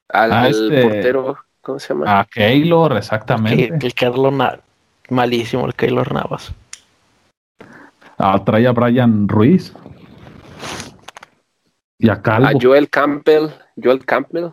[0.09, 1.37] Al Ah, este- portero.
[1.61, 2.19] ¿Cómo se llama?
[2.19, 3.85] A Keylor, exactamente.
[3.85, 4.59] el Carlos Na-
[5.11, 6.53] malísimo, el Keylor Navas.
[8.17, 9.73] Ah, trae a Brian Ruiz.
[11.97, 12.47] Y a Calvo.
[12.47, 13.49] A Joel Campbell.
[13.81, 14.49] Joel Campbell.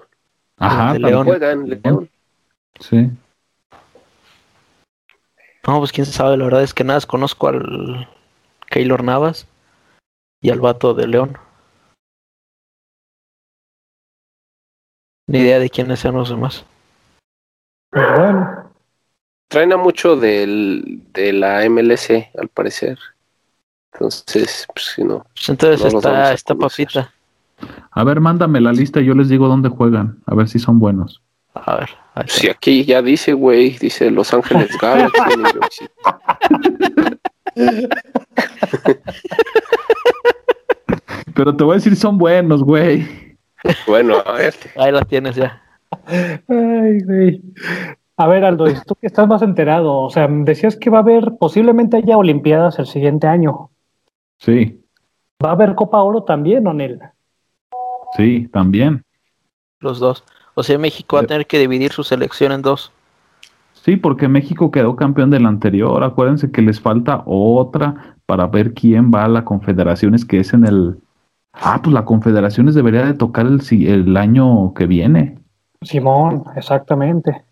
[0.58, 0.98] Ajá, de.
[0.98, 1.26] León.
[1.26, 2.10] Juega en León.
[2.80, 3.10] Sí.
[5.66, 8.08] No, pues quién sabe, la verdad es que nada, conozco al
[8.70, 9.46] Keylor Navas
[10.40, 11.36] y al vato de León.
[15.26, 16.64] Ni idea de quiénes sean los demás.
[17.90, 18.67] Pues bueno,
[19.48, 22.98] Traen a mucho del, de la MLC, al parecer.
[23.92, 25.24] Entonces, pues si no.
[25.34, 26.86] Pues entonces No está conocer.
[26.86, 27.14] papita.
[27.90, 30.18] A ver, mándame la lista y yo les digo dónde juegan.
[30.26, 31.22] A ver si son buenos.
[31.54, 32.28] A ver, está.
[32.28, 35.86] Si aquí ya dice, güey, dice Los Ángeles Galaxy.
[41.34, 43.36] Pero te voy a decir, son buenos, güey.
[43.86, 44.54] bueno, a ver.
[44.76, 45.62] ahí la tienes ya.
[46.06, 47.42] Ay, güey.
[48.18, 51.02] A ver, Aldo, ¿y tú que estás más enterado, o sea, decías que va a
[51.02, 53.70] haber, posiblemente haya Olimpiadas el siguiente año.
[54.38, 54.84] Sí,
[55.42, 57.00] ¿Va a haber Copa Oro también, Onel?
[58.16, 59.02] sí, también.
[59.80, 60.24] Los dos.
[60.54, 62.90] O sea, México va a tener que dividir su selección en dos.
[63.72, 66.02] Sí, porque México quedó campeón del anterior.
[66.02, 70.66] Acuérdense que les falta otra para ver quién va a la Confederaciones, que es en
[70.66, 70.98] el...
[71.52, 75.38] Ah, pues la Confederaciones debería de tocar el, si- el año que viene.
[75.82, 77.44] Simón, exactamente.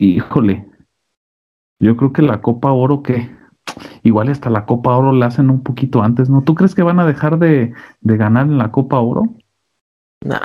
[0.00, 0.66] Híjole.
[1.78, 3.30] Yo creo que la Copa Oro que...
[4.02, 6.42] Igual hasta la Copa Oro la hacen un poquito antes, ¿no?
[6.42, 9.24] ¿Tú crees que van a dejar de, de ganar en la Copa Oro?
[10.24, 10.40] Nah.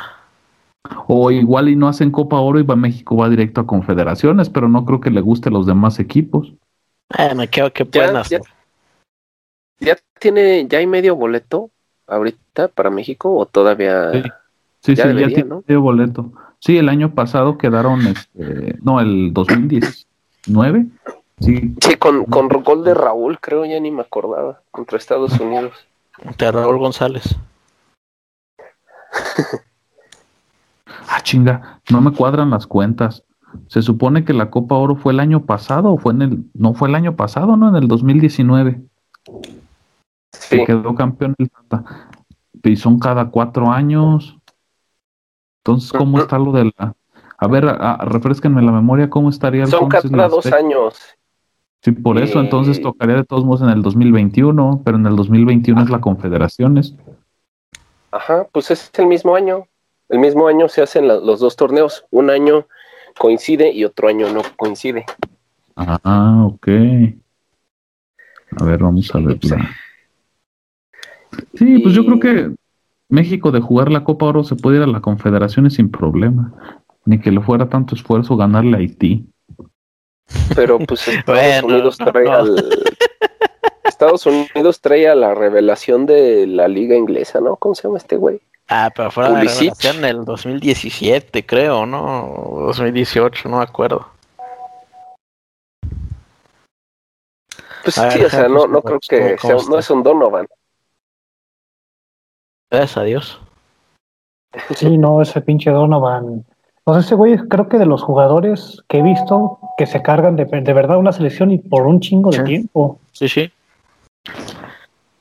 [1.07, 4.67] O igual y no hacen Copa Oro y va México va directo a Confederaciones, pero
[4.67, 6.53] no creo que le guste a los demás equipos.
[7.17, 8.41] Bueno, ¿qué, qué pueden Ya, hacer?
[9.79, 11.71] ¿Ya tiene, ya hay medio boleto
[12.07, 14.11] ahorita para México o todavía?
[14.11, 14.23] Sí.
[14.81, 15.63] Sí, Ya sí, debería, ya tiene ¿no?
[15.67, 16.31] medio boleto.
[16.65, 20.87] Sí, el año pasado quedaron, este, no, el 2019.
[21.39, 25.73] Sí, Sí, con, con gol de Raúl, creo, ya ni me acordaba, contra Estados Unidos.
[26.39, 27.37] De Raúl González.
[31.07, 33.23] ah, chinga, no me cuadran las cuentas.
[33.67, 36.73] se supone que la Copa Oro fue el año pasado, o fue en el, no
[36.73, 37.69] fue el año pasado, ¿no?
[37.69, 38.81] En el 2019.
[40.31, 40.57] Sí.
[40.57, 42.09] Que quedó campeón el Tata.
[42.63, 44.35] Y son cada cuatro años.
[45.65, 46.93] Entonces, ¿cómo está lo de la...
[47.39, 50.93] A ver, a- a- refresquenme la memoria, ¿cómo estaría Son entonces cada dos años.
[51.81, 55.15] Sí, por eso entonces Y- tocaría de todos modos en el 2021, pero en el
[55.15, 56.93] 2021 es la Confederaciones.
[58.11, 59.67] Ajá, pues es el mismo año.
[60.07, 62.05] El mismo año se hacen la- los dos torneos.
[62.11, 62.67] Un año
[63.17, 65.03] coincide y otro año no coincide.
[65.75, 66.67] Ah, ok.
[68.57, 69.39] A ver, vamos a ver.
[71.55, 72.55] Sí, pues yo creo que
[73.09, 76.53] México de jugar la Copa Oro se puede ir a la Confederaciones sin problema.
[77.05, 79.27] Ni que le fuera tanto esfuerzo ganarle a Haití.
[80.55, 82.31] Pero pues Estados Bueno, Unidos no, trae no.
[82.33, 82.69] al...
[83.83, 87.55] Estados Unidos trae a la revelación de la liga inglesa, ¿no?
[87.55, 88.41] ¿Cómo se llama este güey?
[88.67, 89.59] Ah, pero fuera de Pulisic.
[89.61, 92.63] revelación en el 2017, creo, ¿no?
[92.65, 94.07] 2018, no me acuerdo.
[97.83, 100.47] Pues A sí, ver, o sea, no, no creo que sea, no es un Donovan.
[102.75, 103.39] Gracias a Dios.
[104.75, 106.45] Sí, no, ese pinche Donovan.
[106.83, 110.35] O sea, ese güey creo que de los jugadores que he visto que se cargan
[110.35, 112.43] de, de verdad una selección y por un chingo de Sí.
[112.43, 112.99] tiempo.
[113.11, 113.51] Sí, sí.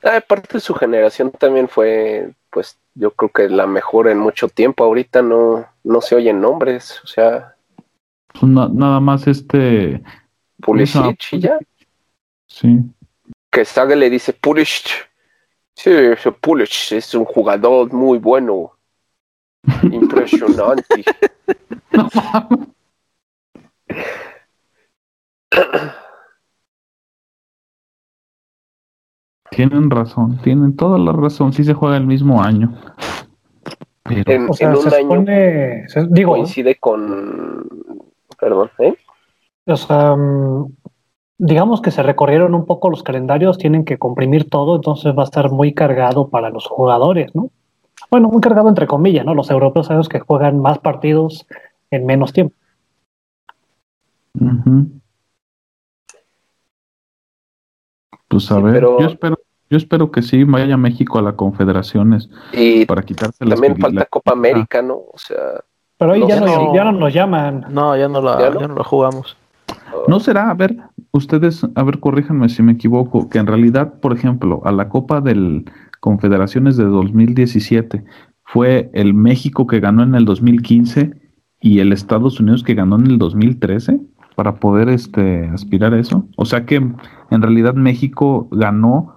[0.03, 4.47] Ah, Aparte de su generación también fue, pues yo creo que la mejor en mucho
[4.47, 4.83] tiempo.
[4.83, 7.55] Ahorita no, no se oyen nombres, o sea,
[8.41, 10.01] na- nada más este.
[10.61, 11.57] Pulisic y ya.
[12.47, 12.79] Sí.
[13.51, 15.09] Que Saga le dice Pulisic.
[15.75, 18.71] Sí, ese Pulisic es un jugador muy bueno.
[19.91, 21.03] Impresionante.
[29.51, 31.53] Tienen razón, tienen toda la razón.
[31.53, 32.75] Sí se juega el mismo año.
[34.03, 37.67] Pero En, O sea, en se un año supone, se- digo, coincide con.
[38.39, 38.95] Perdón, ¿eh?
[39.67, 40.73] o sea, mm,
[41.37, 45.25] digamos que se recorrieron un poco los calendarios, tienen que comprimir todo, entonces va a
[45.25, 47.49] estar muy cargado para los jugadores, ¿no?
[48.11, 49.33] Bueno, muy cargado entre comillas, ¿no?
[49.33, 51.45] Los europeos sabemos que juegan más partidos
[51.91, 52.55] en menos tiempo.
[58.27, 59.37] Pues a Sí, ver, pero- yo espero,
[59.69, 63.99] yo espero que sí vaya México a la Confederaciones Y para quitarse la también falta
[64.01, 64.95] la- Copa América, ¿no?
[64.95, 65.61] O sea,
[65.97, 67.65] Pero ahí No ya, no, ya no nos llaman.
[67.69, 68.59] No, ya no la, ¿Ya no?
[68.59, 69.37] ya no la jugamos.
[70.07, 70.77] ¿No será, a ver,
[71.11, 75.21] ustedes, a ver, corríjanme si me equivoco, que en realidad, por ejemplo, a la Copa
[75.21, 75.65] del
[75.99, 78.03] Confederaciones de 2017
[78.43, 81.19] fue el México que ganó en el 2015
[81.61, 83.99] y el Estados Unidos que ganó en el 2013
[84.35, 86.27] para poder este aspirar a eso?
[86.37, 89.15] O sea que en realidad México ganó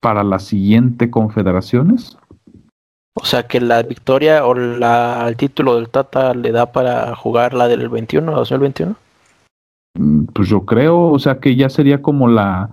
[0.00, 2.18] para la siguiente Confederaciones.
[3.18, 7.54] O sea que la victoria o la, el título del Tata le da para jugar
[7.54, 8.94] la del 21, 2021.
[9.94, 12.70] Mm, Pues yo creo, o sea que ya sería como la,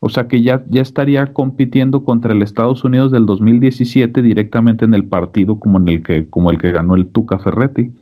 [0.00, 4.92] o sea que ya, ya estaría compitiendo contra el Estados Unidos del 2017 directamente en
[4.92, 7.92] el partido como en el que, como el que ganó el Tuca Ferretti.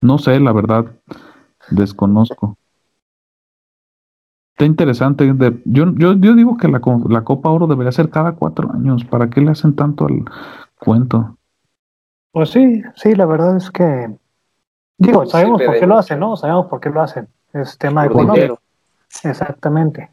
[0.00, 0.86] No sé, la verdad,
[1.70, 2.58] desconozco.
[4.52, 5.32] Está interesante.
[5.32, 9.04] de- yo, yo, yo digo que la, la Copa Oro debería ser cada cuatro años.
[9.04, 10.24] ¿Para qué le hacen tanto al
[10.78, 11.36] cuento?
[12.32, 14.10] Pues sí, sí, la verdad es que
[14.98, 16.36] digo, sabemos por qué lo hacen, ¿no?
[16.36, 17.28] Sabemos por qué lo hacen.
[17.52, 18.34] Es tema por económico.
[18.36, 18.58] dinero.
[19.24, 20.10] Exactamente.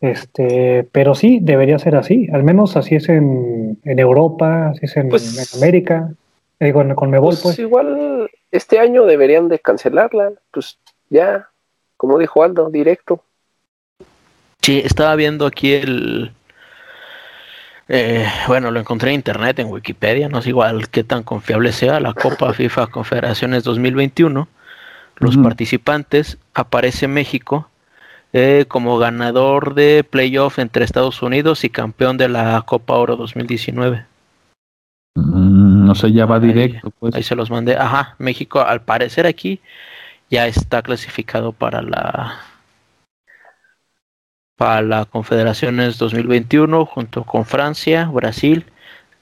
[0.00, 2.28] Este, pero sí, debería ser así.
[2.32, 6.12] Al menos así es en, en Europa, así es en, Pues- en América.
[6.58, 7.58] Eh, con, con Mebol, Pues, pues.
[7.58, 10.32] igual este año deberían de cancelarla.
[10.50, 10.78] Pues
[11.10, 11.48] ya,
[11.98, 13.20] como dijo Aldo, directo.
[14.66, 16.32] Sí, estaba viendo aquí el.
[17.86, 22.00] eh, bueno, lo encontré en internet, en Wikipedia, no sé igual qué tan confiable sea
[22.00, 24.48] la Copa FIFA Confederaciones 2021.
[25.18, 27.70] Los participantes, aparece México
[28.32, 34.04] eh, como ganador de playoff entre Estados Unidos y campeón de la Copa Oro 2019.
[35.14, 37.14] Mm, no sé, ya va directo, pues.
[37.14, 37.76] Ahí se los mandé.
[37.76, 39.60] Ajá, México al parecer aquí
[40.28, 42.55] ya está clasificado para la
[44.56, 48.64] para la Confederaciones 2021 junto con Francia, Brasil,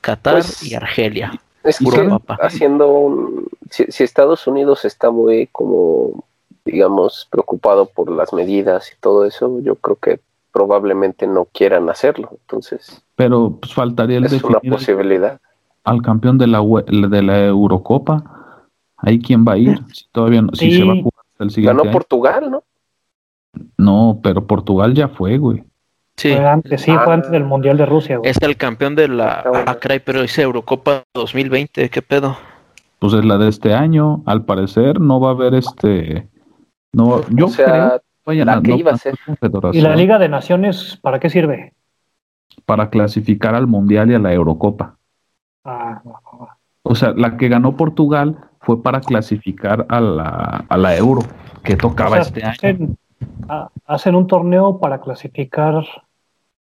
[0.00, 1.32] Qatar Pues, y Argelia.
[1.62, 2.38] Es ¿Y que papá.
[2.40, 3.48] haciendo un...
[3.70, 6.24] Si, si Estados Unidos está muy como,
[6.64, 10.20] digamos, preocupado por las medidas y todo eso, yo creo que
[10.52, 12.28] probablemente no quieran hacerlo.
[12.42, 15.40] Entonces, Pero pues faltaría el es una definir posibilidad.
[15.84, 18.22] al campeón de la ue- de la Eurocopa.
[18.98, 20.76] Ahí quién va a ir, si todavía no, si Sí.
[20.78, 21.92] se va a jugar hasta el siguiente Ganó año.
[21.92, 22.62] Portugal, ¿no?
[23.78, 25.64] No, pero Portugal ya fue, güey.
[26.16, 27.00] Sí, Fue antes, sí, Ah.
[27.04, 28.30] fue antes del Mundial de Rusia, güey.
[28.30, 29.64] es el campeón de la Ah, bueno.
[29.66, 32.36] ah, caray, pero dice Eurocopa 2020, ¿qué pedo?
[33.00, 34.22] pues es la de este año.
[34.24, 36.26] Al parecer no va a haber este.
[36.92, 39.14] No, yo o sea, creo la que no iba a ser.
[39.72, 41.72] ¿Y la Liga de Naciones para qué sirve?
[42.66, 44.96] para clasificar al Mundial y a la Eurocopa.
[45.64, 46.48] Ah, no, no.
[46.84, 51.22] O sea, la que ganó Portugal fue para clasificar a la, a la Euro,
[51.62, 52.94] que tocaba O sea, este año.
[53.86, 55.76] Hacen, un torneo para clasificar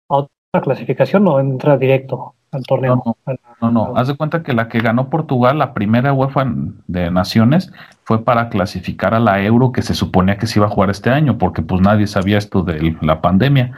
[0.09, 3.03] a otra clasificación o entra directo al torneo.
[3.05, 3.17] No,
[3.61, 6.45] No, no, haz de cuenta que la que ganó Portugal, la primera UEFA
[6.87, 7.73] de Naciones,
[8.05, 11.11] fue para clasificar a la Euro que se suponía que se iba a jugar este
[11.11, 13.73] año, porque pues nadie sabía esto de la pandemia.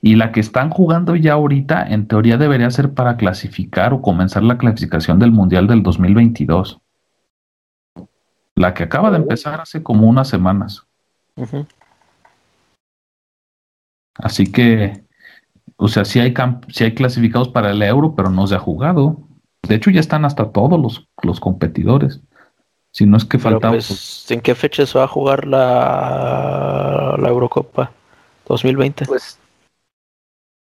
[0.00, 4.42] Y la que están jugando ya ahorita, en teoría debería ser para clasificar o comenzar
[4.42, 6.80] la clasificación del Mundial del 2022.
[8.54, 10.86] La que acaba de empezar hace como unas semanas.
[14.16, 15.02] Así que,
[15.76, 18.58] o sea, sí hay, camp- sí hay clasificados para el Euro, pero no se ha
[18.60, 19.18] jugado.
[19.68, 22.20] De hecho, ya están hasta todos los, los competidores.
[22.92, 23.72] Si no es que faltaba.
[23.72, 27.90] pues, ¿en qué fecha se va a jugar la, la Eurocopa
[28.46, 29.06] 2020?
[29.06, 29.38] Pues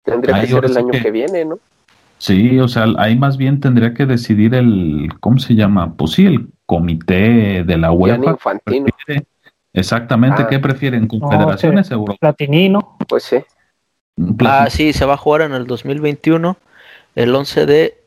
[0.04, 1.60] tendría que ser el año que- que viene, ¿no?
[2.18, 5.96] Sí, o sea, ahí más bien tendría que decidir el, ¿cómo se llama?
[5.96, 8.32] Pues sí, el comité de la Gianni UEFA.
[8.32, 8.86] Infantino.
[8.86, 9.26] Prefiere-
[9.76, 10.48] exactamente, Ah.
[10.50, 11.08] ¿qué prefieren?
[11.08, 12.16] ¿Confederaciones Euro?
[12.20, 12.98] Platinino.
[13.08, 13.38] Pues sí.
[14.46, 16.58] Ah, sí, se va a jugar en el 2021,
[17.16, 17.98] el 11 de,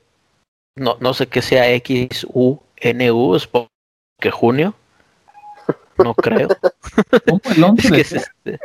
[0.76, 3.48] no, no sé qué sea X, U, N, U, es
[4.20, 4.74] que junio,
[6.02, 6.48] no creo.
[7.26, 8.58] ¿Cómo el 11 Es de que, es, este-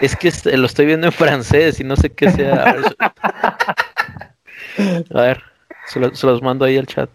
[0.00, 2.62] es que lo estoy viendo en francés y no sé qué sea.
[2.62, 2.96] A ver, eso-
[5.14, 5.42] a ver,
[5.86, 7.10] se, lo- se los mando ahí al chat.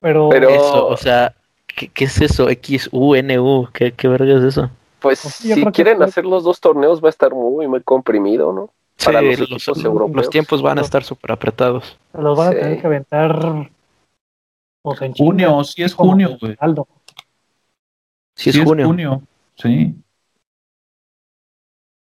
[0.00, 1.34] Pero, Pero- Eso, o sea,
[1.76, 2.48] ¿qué, qué es eso?
[2.50, 4.70] X, U, N, U, ¿qué, qué verga es eso?
[5.00, 7.82] Pues Pues sí, si que quieren hacer los dos torneos va a estar muy, muy
[7.82, 8.70] comprimido, ¿no?
[9.04, 10.30] Para Sí, los los, equipos los europeos.
[10.30, 11.98] tiempos van a estar súper apretados.
[12.12, 13.70] se los van a tener que aventar.
[14.82, 16.56] Pues en Junio, sí es junio, güey.
[18.34, 19.22] Sí, Sí es junio.
[19.56, 19.94] sí.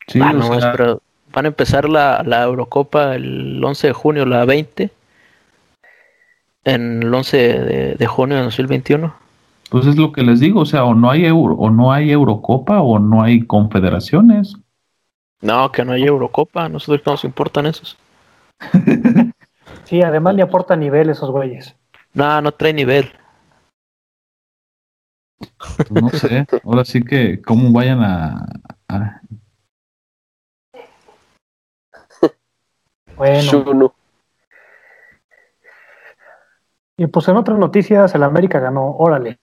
[0.09, 1.03] Sí, Ah, no, sea, pero
[1.33, 4.91] van a empezar la, la Eurocopa el 11 de junio, la 20.
[6.65, 9.15] En el 11 de, de junio de 2021.
[9.73, 12.11] Pues es lo que les digo, o sea, o no hay euro, o no hay
[12.11, 14.55] Eurocopa, o no hay confederaciones.
[15.41, 17.97] No, que no hay Eurocopa, nosotros no nos importan esos.
[19.85, 21.75] Sí, además le aporta nivel esos güeyes.
[22.15, 23.13] No, no trae nivel.
[25.59, 28.47] Pues no sé, ahora sí que cómo vayan a,
[28.89, 29.21] a-
[33.17, 33.93] Bueno,
[36.97, 38.91] y pues en otras noticias, el América ganó.
[38.97, 39.42] Órale,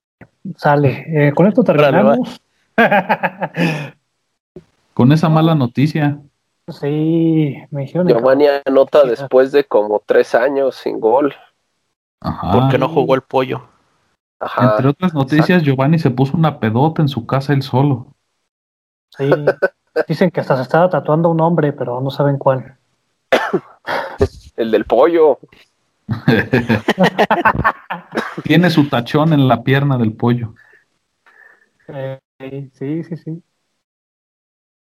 [0.56, 1.04] sale.
[1.08, 2.40] Eh, con esto terminamos.
[4.94, 6.18] con esa mala noticia.
[6.68, 8.08] sí, me dijeron.
[8.08, 11.34] Giovanni anota después de como tres años sin gol.
[12.20, 12.52] Ajá.
[12.52, 13.62] Porque no jugó el pollo.
[14.38, 14.72] Ajá.
[14.72, 18.14] Entre otras noticias, Giovanni se puso una pedota en su casa él solo.
[19.16, 19.30] Sí,
[20.08, 22.76] dicen que hasta se estaba tatuando un hombre, pero no saben cuál.
[24.56, 25.38] El del pollo.
[28.42, 30.54] Tiene su tachón en la pierna del pollo.
[31.88, 32.18] Eh,
[32.74, 33.42] sí, sí, sí.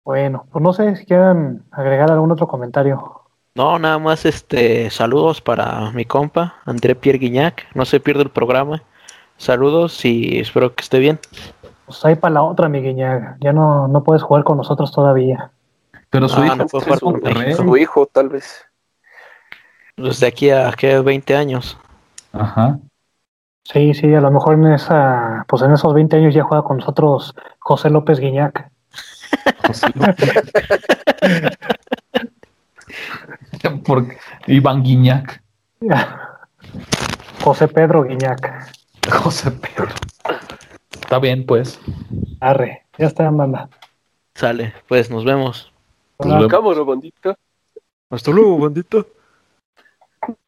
[0.05, 3.23] Bueno, pues no sé si quieran agregar algún otro comentario.
[3.55, 7.67] No, nada más este saludos para mi compa, André Pierre Guignac.
[7.75, 8.83] No se pierde el programa.
[9.37, 11.19] Saludos y espero que esté bien.
[11.85, 13.37] Pues ahí para la otra, mi Guiñaga.
[13.41, 15.51] Ya no, no puedes jugar con nosotros todavía.
[16.11, 17.47] Pero su Ah, hijo no puedo es jugar con Monterrey.
[17.49, 17.57] México.
[17.57, 18.65] Su hijo, tal vez.
[20.03, 20.99] Desde aquí a ¿qué?
[21.01, 21.77] 20 años.
[22.33, 22.79] Ajá.
[23.65, 26.79] Sí, sí, a lo mejor en esa, pues en esos 20 años ya juega con
[26.79, 28.71] nosotros José López Guiñac.
[29.67, 30.33] José López.
[33.87, 35.43] Porque Iván Guiñac.
[37.45, 38.73] José Pedro Guiñac.
[39.11, 39.89] José Pedro.
[40.93, 41.81] Está bien, pues.
[42.41, 43.69] Arre, ya está, manda.
[44.35, 45.73] Sale, pues nos vemos.
[46.19, 46.49] Nos vemos.
[46.49, 47.37] Cámara, bandita.
[48.11, 49.07] Hasta luego, bandito.